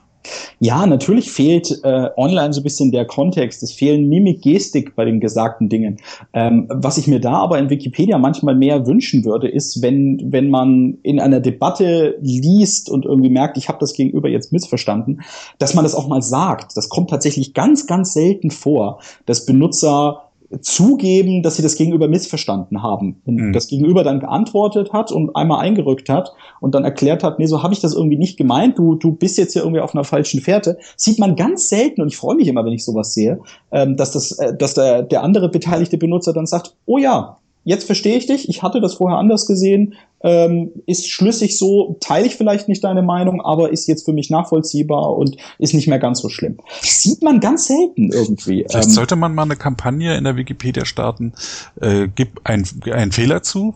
[0.59, 3.63] Ja, natürlich fehlt äh, online so ein bisschen der Kontext.
[3.63, 5.97] Es fehlen Mimik, Gestik bei den gesagten Dingen.
[6.33, 10.49] Ähm, was ich mir da aber in Wikipedia manchmal mehr wünschen würde, ist, wenn, wenn
[10.49, 15.21] man in einer Debatte liest und irgendwie merkt, ich habe das Gegenüber jetzt missverstanden,
[15.59, 16.75] dass man das auch mal sagt.
[16.75, 20.26] Das kommt tatsächlich ganz, ganz selten vor, dass Benutzer
[20.61, 23.21] zugeben, dass sie das Gegenüber missverstanden haben.
[23.25, 23.53] Und mhm.
[23.53, 27.63] das Gegenüber dann geantwortet hat und einmal eingerückt hat und dann erklärt hat, nee, so
[27.63, 30.41] habe ich das irgendwie nicht gemeint, du, du bist jetzt hier irgendwie auf einer falschen
[30.41, 30.77] Fährte.
[30.95, 33.39] Sieht man ganz selten und ich freue mich immer, wenn ich sowas sehe,
[33.71, 37.37] ähm, dass, das, äh, dass der, der andere beteiligte Benutzer dann sagt, oh ja,
[37.67, 42.25] jetzt verstehe ich dich, ich hatte das vorher anders gesehen, ähm, ist schlüssig so, teile
[42.25, 45.99] ich vielleicht nicht deine Meinung, aber ist jetzt für mich nachvollziehbar und ist nicht mehr
[45.99, 46.59] ganz so schlimm.
[46.81, 48.65] sieht man ganz selten irgendwie.
[48.69, 51.33] Vielleicht ähm, sollte man mal eine Kampagne in der Wikipedia starten,
[51.81, 53.75] äh, gib einen Fehler zu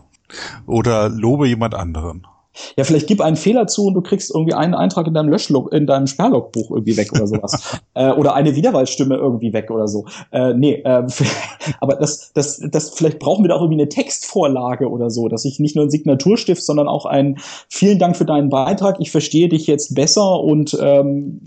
[0.66, 2.26] oder lobe jemand anderen.
[2.76, 5.72] Ja, vielleicht gib einen Fehler zu und du kriegst irgendwie einen Eintrag in deinem Löschlog,
[5.72, 7.80] in deinem Sperrlogbuch irgendwie weg oder sowas.
[7.94, 10.04] äh, oder eine Wiederwahlstimme irgendwie weg oder so.
[10.30, 11.06] Äh, nee, äh,
[11.80, 15.44] aber das, das, das, vielleicht brauchen wir da auch irgendwie eine Textvorlage oder so, dass
[15.44, 17.38] ich nicht nur ein Signaturstift, sondern auch ein
[17.68, 21.40] Vielen Dank für deinen Beitrag, ich verstehe dich jetzt besser und ähm,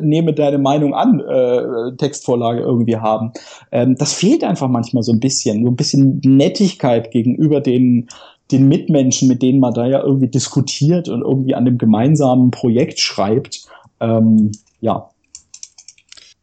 [0.00, 3.32] nehme deine Meinung an, äh, Textvorlage irgendwie haben.
[3.72, 8.08] Ähm, das fehlt einfach manchmal so ein bisschen, so ein bisschen Nettigkeit gegenüber den
[8.52, 13.00] den Mitmenschen, mit denen man da ja irgendwie diskutiert und irgendwie an dem gemeinsamen Projekt
[13.00, 13.66] schreibt.
[14.00, 15.10] Ähm, ja.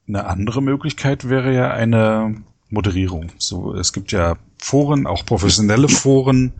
[0.08, 2.36] Eine andere Möglichkeit wäre ja eine
[2.70, 3.28] Moderierung.
[3.38, 6.54] So, es gibt ja Foren, auch professionelle Foren.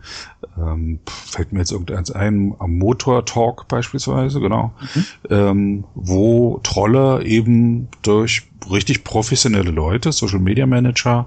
[0.58, 5.04] Ähm, fällt mir jetzt irgendeins ein, am Motor Talk beispielsweise, genau, mhm.
[5.30, 11.26] ähm, wo Trolle eben durch richtig professionelle Leute, Social Media Manager,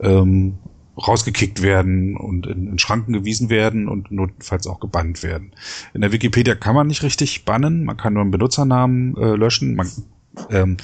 [0.00, 0.58] ähm,
[0.98, 5.52] rausgekickt werden und in, in Schranken gewiesen werden und notfalls auch gebannt werden.
[5.94, 9.76] In der Wikipedia kann man nicht richtig bannen, man kann nur einen Benutzernamen äh, löschen.
[9.76, 9.90] Man,
[10.50, 10.76] ähm,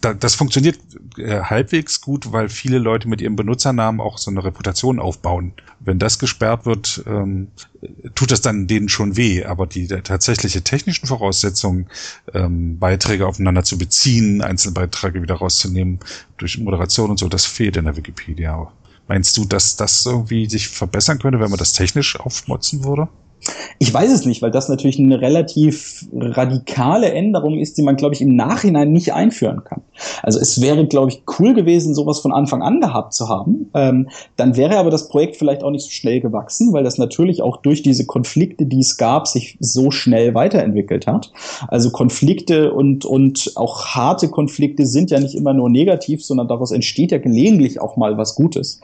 [0.00, 0.78] da, das funktioniert
[1.18, 5.52] äh, halbwegs gut, weil viele Leute mit ihrem Benutzernamen auch so eine Reputation aufbauen.
[5.78, 7.48] Wenn das gesperrt wird, ähm,
[8.14, 9.44] tut das dann denen schon weh.
[9.44, 11.86] Aber die tatsächliche technischen Voraussetzungen,
[12.32, 16.00] ähm, Beiträge aufeinander zu beziehen, Einzelbeiträge wieder rauszunehmen
[16.38, 18.72] durch Moderation und so, das fehlt in der Wikipedia.
[19.10, 23.08] Meinst du, dass das irgendwie sich verbessern könnte, wenn man das technisch aufmotzen würde?
[23.78, 28.14] Ich weiß es nicht, weil das natürlich eine relativ radikale Änderung ist, die man, glaube
[28.14, 29.82] ich, im Nachhinein nicht einführen kann.
[30.22, 33.70] Also es wäre, glaube ich, cool gewesen, sowas von Anfang an gehabt zu haben.
[33.74, 37.42] Ähm, dann wäre aber das Projekt vielleicht auch nicht so schnell gewachsen, weil das natürlich
[37.42, 41.32] auch durch diese Konflikte, die es gab, sich so schnell weiterentwickelt hat.
[41.68, 46.70] Also Konflikte und, und auch harte Konflikte sind ja nicht immer nur negativ, sondern daraus
[46.70, 48.80] entsteht ja gelegentlich auch mal was Gutes.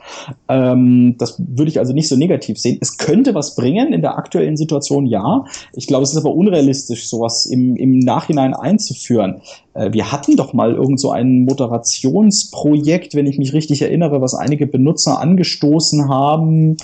[0.47, 2.77] Ähm, das würde ich also nicht so negativ sehen.
[2.81, 5.45] Es könnte was bringen in der aktuellen aktuellen Situation ja.
[5.73, 9.41] Ich glaube, es ist aber unrealistisch, sowas im, im Nachhinein einzuführen.
[9.73, 14.33] Äh, wir hatten doch mal irgend so ein Moderationsprojekt, wenn ich mich richtig erinnere, was
[14.33, 16.77] einige Benutzer angestoßen haben.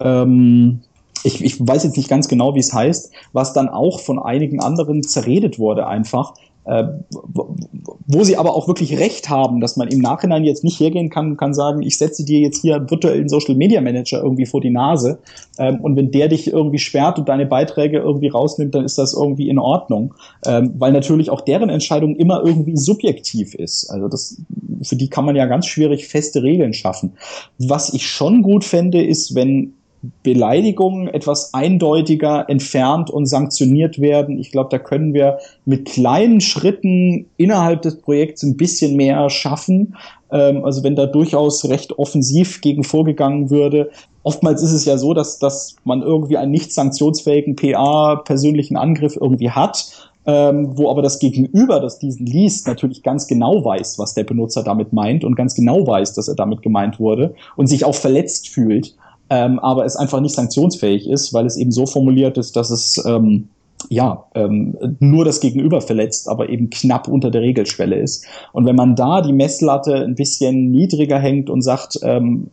[0.00, 0.80] Ähm,
[1.24, 4.60] ich, ich weiß jetzt nicht ganz genau, wie es heißt, was dann auch von einigen
[4.60, 6.34] anderen zerredet wurde einfach,
[6.68, 11.30] wo sie aber auch wirklich recht haben, dass man im Nachhinein jetzt nicht hergehen kann
[11.30, 14.70] und kann sagen, ich setze dir jetzt hier virtuellen Social Media Manager irgendwie vor die
[14.70, 15.18] Nase
[15.58, 19.14] ähm, und wenn der dich irgendwie sperrt und deine Beiträge irgendwie rausnimmt, dann ist das
[19.14, 20.14] irgendwie in Ordnung,
[20.44, 23.88] ähm, weil natürlich auch deren Entscheidung immer irgendwie subjektiv ist.
[23.88, 24.42] Also das,
[24.82, 27.12] für die kann man ja ganz schwierig feste Regeln schaffen.
[27.58, 29.77] Was ich schon gut fände, ist, wenn
[30.22, 34.38] Beleidigungen etwas eindeutiger entfernt und sanktioniert werden.
[34.38, 39.96] Ich glaube, da können wir mit kleinen Schritten innerhalb des Projekts ein bisschen mehr schaffen.
[40.30, 43.90] Ähm, also wenn da durchaus recht offensiv gegen vorgegangen würde.
[44.22, 49.16] Oftmals ist es ja so, dass, dass man irgendwie einen nicht sanktionsfähigen PA persönlichen Angriff
[49.16, 54.12] irgendwie hat ähm, wo aber das Gegenüber, das diesen liest, natürlich ganz genau weiß, was
[54.12, 57.86] der Benutzer damit meint und ganz genau weiß, dass er damit gemeint wurde und sich
[57.86, 58.94] auch verletzt fühlt,
[59.30, 63.02] ähm, aber es einfach nicht sanktionsfähig ist, weil es eben so formuliert ist, dass es
[63.06, 63.48] ähm,
[63.88, 68.26] ja, ähm, nur das Gegenüber verletzt, aber eben knapp unter der Regelschwelle ist.
[68.52, 72.50] Und wenn man da die Messlatte ein bisschen niedriger hängt und sagt, ähm,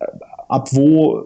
[0.47, 1.23] ab wo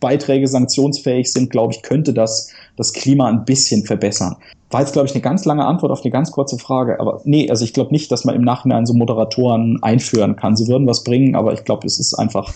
[0.00, 4.36] Beiträge sanktionsfähig sind, glaube ich, könnte das das Klima ein bisschen verbessern.
[4.70, 7.00] War jetzt, glaube ich, eine ganz lange Antwort auf eine ganz kurze Frage.
[7.00, 10.56] Aber nee, also ich glaube nicht, dass man im Nachhinein so Moderatoren einführen kann.
[10.56, 12.52] Sie würden was bringen, aber ich glaube, es ist einfach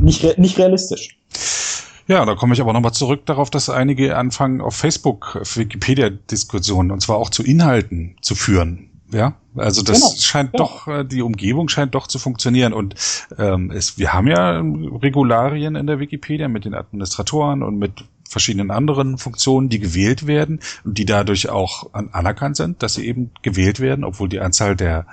[0.00, 1.16] nicht, nicht realistisch.
[2.06, 7.00] Ja, da komme ich aber nochmal zurück darauf, dass einige anfangen, auf Facebook Wikipedia-Diskussionen, und
[7.00, 8.88] zwar auch zu Inhalten zu führen.
[9.12, 10.64] Ja, also das genau, scheint genau.
[10.64, 12.72] doch, äh, die Umgebung scheint doch zu funktionieren.
[12.74, 12.94] Und
[13.38, 18.70] ähm, es, wir haben ja Regularien in der Wikipedia mit den Administratoren und mit verschiedenen
[18.70, 23.30] anderen Funktionen, die gewählt werden und die dadurch auch an, anerkannt sind, dass sie eben
[23.42, 25.06] gewählt werden, obwohl die Anzahl der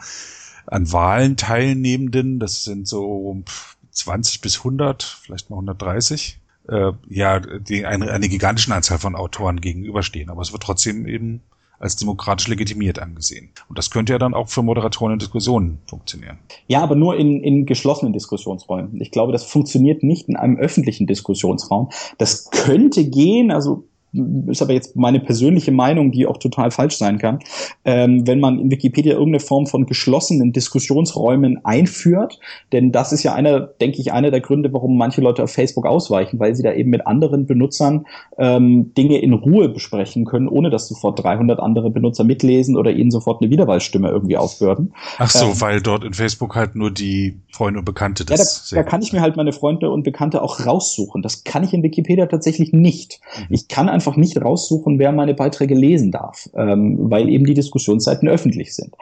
[0.68, 3.44] an Wahlen teilnehmenden, das sind so
[3.92, 9.62] 20 bis 100, vielleicht mal 130, äh, ja, die eine, eine gigantischen Anzahl von Autoren
[9.62, 10.30] gegenüberstehen.
[10.30, 11.42] Aber es wird trotzdem eben
[11.80, 13.50] als demokratisch legitimiert angesehen.
[13.70, 16.38] Und das könnte ja dann auch für Moderatoren in Diskussionen funktionieren.
[16.68, 19.02] Ja, aber nur in, in geschlossenen Diskussionsräumen.
[19.02, 21.90] Ich glaube, das funktioniert nicht in einem öffentlichen Diskussionsraum.
[22.18, 23.86] Das könnte gehen, also
[24.48, 27.40] ist aber jetzt meine persönliche Meinung, die auch total falsch sein kann,
[27.84, 32.40] ähm, wenn man in Wikipedia irgendeine Form von geschlossenen Diskussionsräumen einführt,
[32.72, 35.86] denn das ist ja einer, denke ich, einer der Gründe, warum manche Leute auf Facebook
[35.86, 38.06] ausweichen, weil sie da eben mit anderen Benutzern
[38.38, 43.12] ähm, Dinge in Ruhe besprechen können, ohne dass sofort 300 andere Benutzer mitlesen oder ihnen
[43.12, 44.94] sofort eine Wiederwahlstimme irgendwie aufbürden.
[45.18, 48.70] Ach so, ähm, weil dort in Facebook halt nur die Freunde und Bekannte das.
[48.72, 51.22] Ja, da, da kann ich mir halt meine Freunde und Bekannte auch raussuchen.
[51.22, 53.20] Das kann ich in Wikipedia tatsächlich nicht.
[53.38, 53.46] Mhm.
[53.50, 57.54] Ich kann einfach einfach nicht raussuchen, wer meine Beiträge lesen darf, ähm, weil eben die
[57.54, 58.94] Diskussionsseiten öffentlich sind.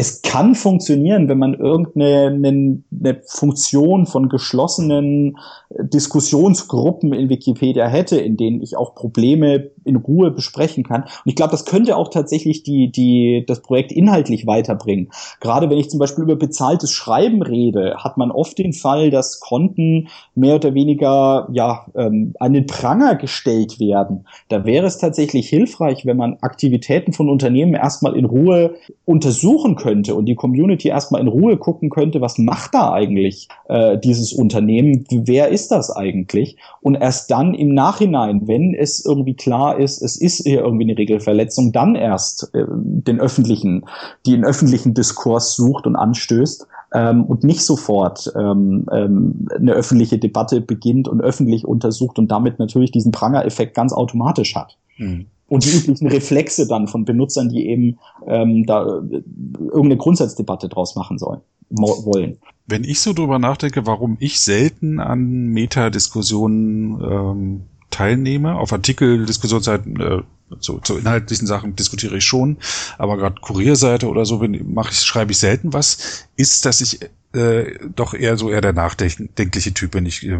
[0.00, 5.36] Es kann funktionieren, wenn man irgendeine eine, Funktion von geschlossenen
[5.70, 11.02] Diskussionsgruppen in Wikipedia hätte, in denen ich auch Probleme in Ruhe besprechen kann.
[11.02, 15.10] Und ich glaube, das könnte auch tatsächlich die, die, das Projekt inhaltlich weiterbringen.
[15.40, 19.40] Gerade wenn ich zum Beispiel über bezahltes Schreiben rede, hat man oft den Fall, dass
[19.40, 24.28] Konten mehr oder weniger ja, ähm, an den Pranger gestellt werden.
[24.48, 29.87] Da wäre es tatsächlich hilfreich, wenn man Aktivitäten von Unternehmen erstmal in Ruhe untersuchen könnte
[29.90, 35.04] und die Community erstmal in Ruhe gucken könnte, was macht da eigentlich äh, dieses Unternehmen,
[35.10, 36.56] wer ist das eigentlich?
[36.80, 40.98] Und erst dann im Nachhinein, wenn es irgendwie klar ist, es ist hier irgendwie eine
[40.98, 43.84] Regelverletzung, dann erst äh, den öffentlichen,
[44.26, 50.60] den öffentlichen Diskurs sucht und anstößt ähm, und nicht sofort ähm, ähm, eine öffentliche Debatte
[50.60, 54.76] beginnt und öffentlich untersucht und damit natürlich diesen Pranger-Effekt ganz automatisch hat.
[54.96, 55.26] Mhm.
[55.48, 59.22] Und die üblichen Reflexe dann von Benutzern, die eben ähm, da äh,
[59.58, 61.40] irgendeine Grundsatzdebatte draus machen sollen,
[61.70, 62.38] wollen.
[62.66, 70.22] Wenn ich so drüber nachdenke, warum ich selten an Metadiskussionen ähm, teilnehme, auf Artikel-Diskussionsseiten äh,
[70.60, 72.58] zu, zu inhaltlichen Sachen diskutiere ich schon,
[72.96, 77.00] aber gerade Kurierseite oder so mache ich, schreibe ich selten was, ist, dass ich
[77.38, 80.06] äh, doch eher so eher der nachdenkliche Typ bin.
[80.06, 80.38] Ich äh,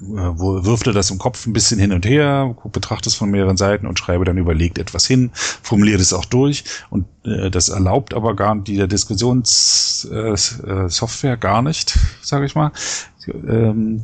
[0.00, 3.98] wirfte das im Kopf ein bisschen hin und her, betrachte es von mehreren Seiten und
[3.98, 8.54] schreibe dann überlegt etwas hin, formuliere das auch durch und äh, das erlaubt aber gar
[8.54, 12.72] nicht die Diskussionssoftware äh, äh gar nicht, sage ich mal,
[13.46, 14.02] ähm,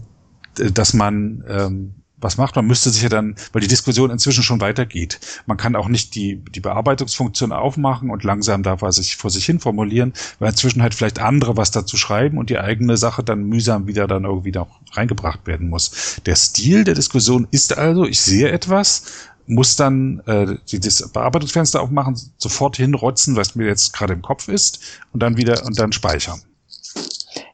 [0.54, 2.56] dass man ähm, was macht.
[2.56, 5.20] Man müsste sich ja dann, weil die Diskussion inzwischen schon weitergeht.
[5.46, 9.44] Man kann auch nicht die, die Bearbeitungsfunktion aufmachen und langsam da was sich vor sich
[9.44, 13.44] hin formulieren, weil inzwischen halt vielleicht andere was dazu schreiben und die eigene Sache dann
[13.44, 16.20] mühsam wieder dann irgendwie noch reingebracht werden muss.
[16.26, 19.04] Der Stil der Diskussion ist also, ich sehe etwas,
[19.46, 24.80] muss dann äh, das Bearbeitungsfenster aufmachen, sofort hinrotzen, was mir jetzt gerade im Kopf ist,
[25.12, 26.42] und dann wieder und dann speichern.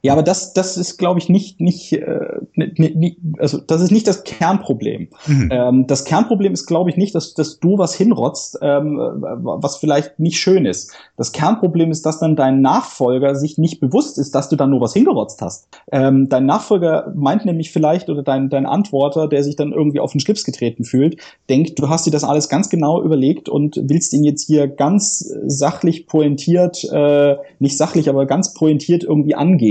[0.03, 4.07] Ja, aber das, das ist, glaube ich, nicht, nicht, äh, nicht, also das ist nicht
[4.07, 5.09] das Kernproblem.
[5.27, 5.49] Mhm.
[5.51, 10.19] Ähm, das Kernproblem ist, glaube ich, nicht, dass, dass du was hinrotzt, ähm, was vielleicht
[10.19, 10.93] nicht schön ist.
[11.17, 14.81] Das Kernproblem ist, dass dann dein Nachfolger sich nicht bewusst ist, dass du dann nur
[14.81, 15.69] was hingerotzt hast.
[15.91, 20.13] Ähm, dein Nachfolger meint nämlich vielleicht, oder dein, dein Antworter, der sich dann irgendwie auf
[20.13, 21.19] den Schlips getreten fühlt,
[21.49, 25.33] denkt, du hast dir das alles ganz genau überlegt und willst ihn jetzt hier ganz
[25.47, 29.64] sachlich pointiert, äh, nicht sachlich, aber ganz pointiert irgendwie angehen.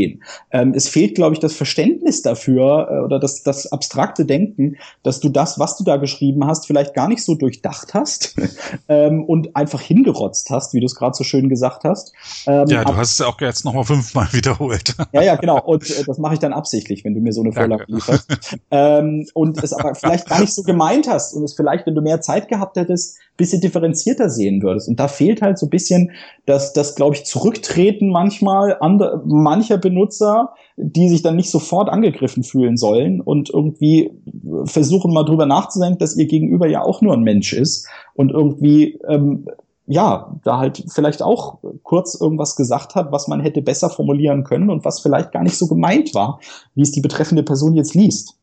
[0.52, 5.20] Ähm, es fehlt, glaube ich, das Verständnis dafür äh, oder das, das abstrakte Denken, dass
[5.20, 8.36] du das, was du da geschrieben hast, vielleicht gar nicht so durchdacht hast
[8.88, 12.14] ähm, und einfach hingerotzt hast, wie du es gerade so schön gesagt hast.
[12.46, 14.96] Ähm, ja, du hast es auch jetzt nochmal fünfmal wiederholt.
[15.12, 15.62] ja, ja, genau.
[15.62, 18.58] Und äh, das mache ich dann absichtlich, wenn du mir so eine Vorlage lieferst.
[18.72, 22.02] ähm, und es aber vielleicht gar nicht so gemeint hast und es vielleicht, wenn du
[22.02, 24.88] mehr Zeit gehabt hättest, bisschen differenzierter sehen würdest.
[24.88, 26.12] Und da fehlt halt so ein bisschen
[26.46, 32.44] das, das glaube ich, Zurücktreten manchmal ander, mancher Benutzer, die sich dann nicht sofort angegriffen
[32.44, 34.12] fühlen sollen und irgendwie
[34.66, 39.00] versuchen mal drüber nachzudenken, dass ihr Gegenüber ja auch nur ein Mensch ist und irgendwie
[39.08, 39.46] ähm,
[39.86, 44.70] ja, da halt vielleicht auch kurz irgendwas gesagt hat, was man hätte besser formulieren können
[44.70, 46.40] und was vielleicht gar nicht so gemeint war,
[46.74, 48.38] wie es die betreffende Person jetzt liest.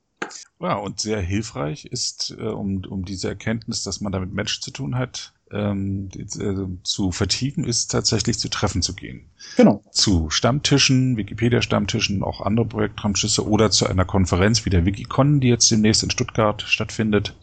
[0.61, 4.71] Ja, und sehr hilfreich ist, äh, um, um diese Erkenntnis, dass man damit Mensch zu
[4.71, 9.25] tun hat, ähm, äh, zu vertiefen, ist tatsächlich zu Treffen zu gehen.
[9.57, 9.83] Genau.
[9.91, 15.71] Zu Stammtischen, Wikipedia-Stammtischen, auch andere Projektstammtische oder zu einer Konferenz wie der Wikicon, die jetzt
[15.71, 17.35] demnächst in Stuttgart stattfindet.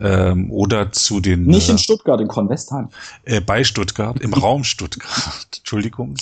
[0.00, 1.46] Ähm, oder zu den.
[1.46, 2.88] Nicht in äh, Stuttgart, in Kornwestheim.
[3.24, 5.46] Äh, bei Stuttgart, im Raum Stuttgart.
[5.58, 6.14] Entschuldigung.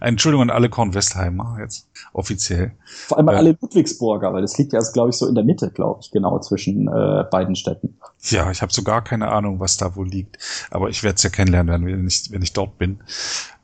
[0.00, 2.72] Entschuldigung an alle Kornwestheimer jetzt offiziell.
[2.84, 5.70] Vor allem äh, alle Ludwigsburger, weil das liegt ja, glaube ich, so in der Mitte,
[5.70, 7.98] glaube ich, genau zwischen äh, beiden Städten.
[8.22, 10.38] Ja, ich habe so gar keine Ahnung, was da wohl liegt.
[10.70, 13.00] Aber ich werde es ja kennenlernen, wenn ich, wenn ich dort bin.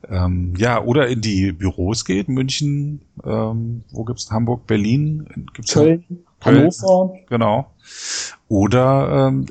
[0.07, 6.05] Ähm, ja, oder in die Büros geht, München, ähm, wo gibt's Hamburg, Berlin, gibt's Köln,
[6.39, 7.13] Köln, Hannover.
[7.27, 7.71] Genau.
[8.49, 9.45] Oder ähm,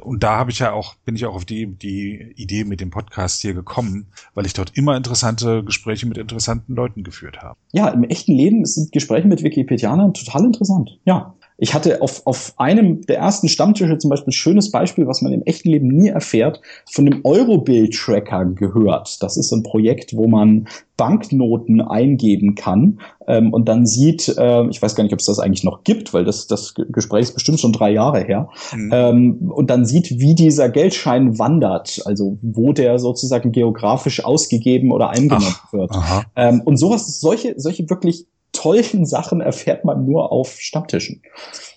[0.00, 2.90] und da habe ich ja auch, bin ich auch auf die, die Idee mit dem
[2.90, 7.56] Podcast hier gekommen, weil ich dort immer interessante Gespräche mit interessanten Leuten geführt habe.
[7.72, 10.98] Ja, im echten Leben sind Gespräche mit Wikipedianern total interessant.
[11.04, 11.34] Ja.
[11.60, 15.32] Ich hatte auf, auf einem der ersten Stammtische zum Beispiel ein schönes Beispiel, was man
[15.32, 19.20] im echten Leben nie erfährt, von dem Eurobill-Tracker gehört.
[19.22, 24.82] Das ist ein Projekt, wo man Banknoten eingeben kann ähm, und dann sieht, äh, ich
[24.82, 27.60] weiß gar nicht, ob es das eigentlich noch gibt, weil das, das Gespräch ist bestimmt
[27.60, 28.90] schon drei Jahre her, mhm.
[28.92, 35.10] ähm, und dann sieht, wie dieser Geldschein wandert, also wo der sozusagen geografisch ausgegeben oder
[35.10, 35.90] eingenommen Ach, wird.
[36.34, 38.26] Ähm, und sowas, solche, solche wirklich
[38.58, 41.22] tollen Sachen erfährt man nur auf Stammtischen.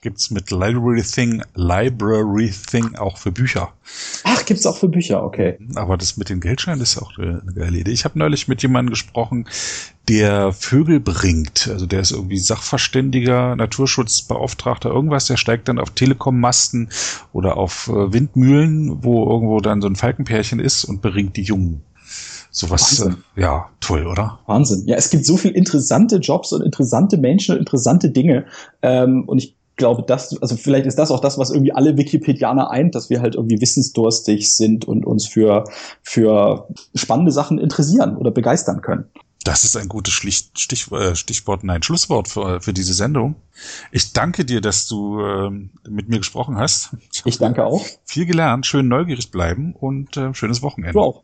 [0.01, 3.71] Gibt's mit Library Thing, Library Thing auch für Bücher.
[4.23, 5.59] Ach, gibt's auch für Bücher, okay.
[5.75, 7.91] Aber das mit den Geldscheinen ist auch eine geile Idee.
[7.91, 9.47] Ich habe neulich mit jemandem gesprochen,
[10.09, 11.69] der Vögel bringt.
[11.71, 15.27] Also der ist irgendwie Sachverständiger, Naturschutzbeauftragter, irgendwas.
[15.27, 16.89] Der steigt dann auf Telekom-Masten
[17.31, 21.83] oder auf äh, Windmühlen, wo irgendwo dann so ein Falkenpärchen ist und bringt die Jungen.
[22.51, 24.39] Sowas, äh, ja, toll, oder?
[24.45, 24.83] Wahnsinn.
[24.85, 28.45] Ja, es gibt so viel interessante Jobs und interessante Menschen und interessante Dinge.
[28.81, 32.69] Ähm, und ich glaube, das, also vielleicht ist das auch das, was irgendwie alle Wikipedianer
[32.69, 35.63] eint, dass wir halt irgendwie wissensdurstig sind und uns für,
[36.03, 39.05] für spannende Sachen interessieren oder begeistern können.
[39.43, 43.35] Das ist ein gutes Stich, äh, Stichwort, nein, Schlusswort für, für diese Sendung.
[43.91, 45.49] Ich danke dir, dass du äh,
[45.89, 46.91] mit mir gesprochen hast.
[47.25, 47.83] Ich danke auch.
[48.05, 50.93] Viel gelernt, schön neugierig bleiben und äh, schönes Wochenende.
[50.93, 51.23] Du auch.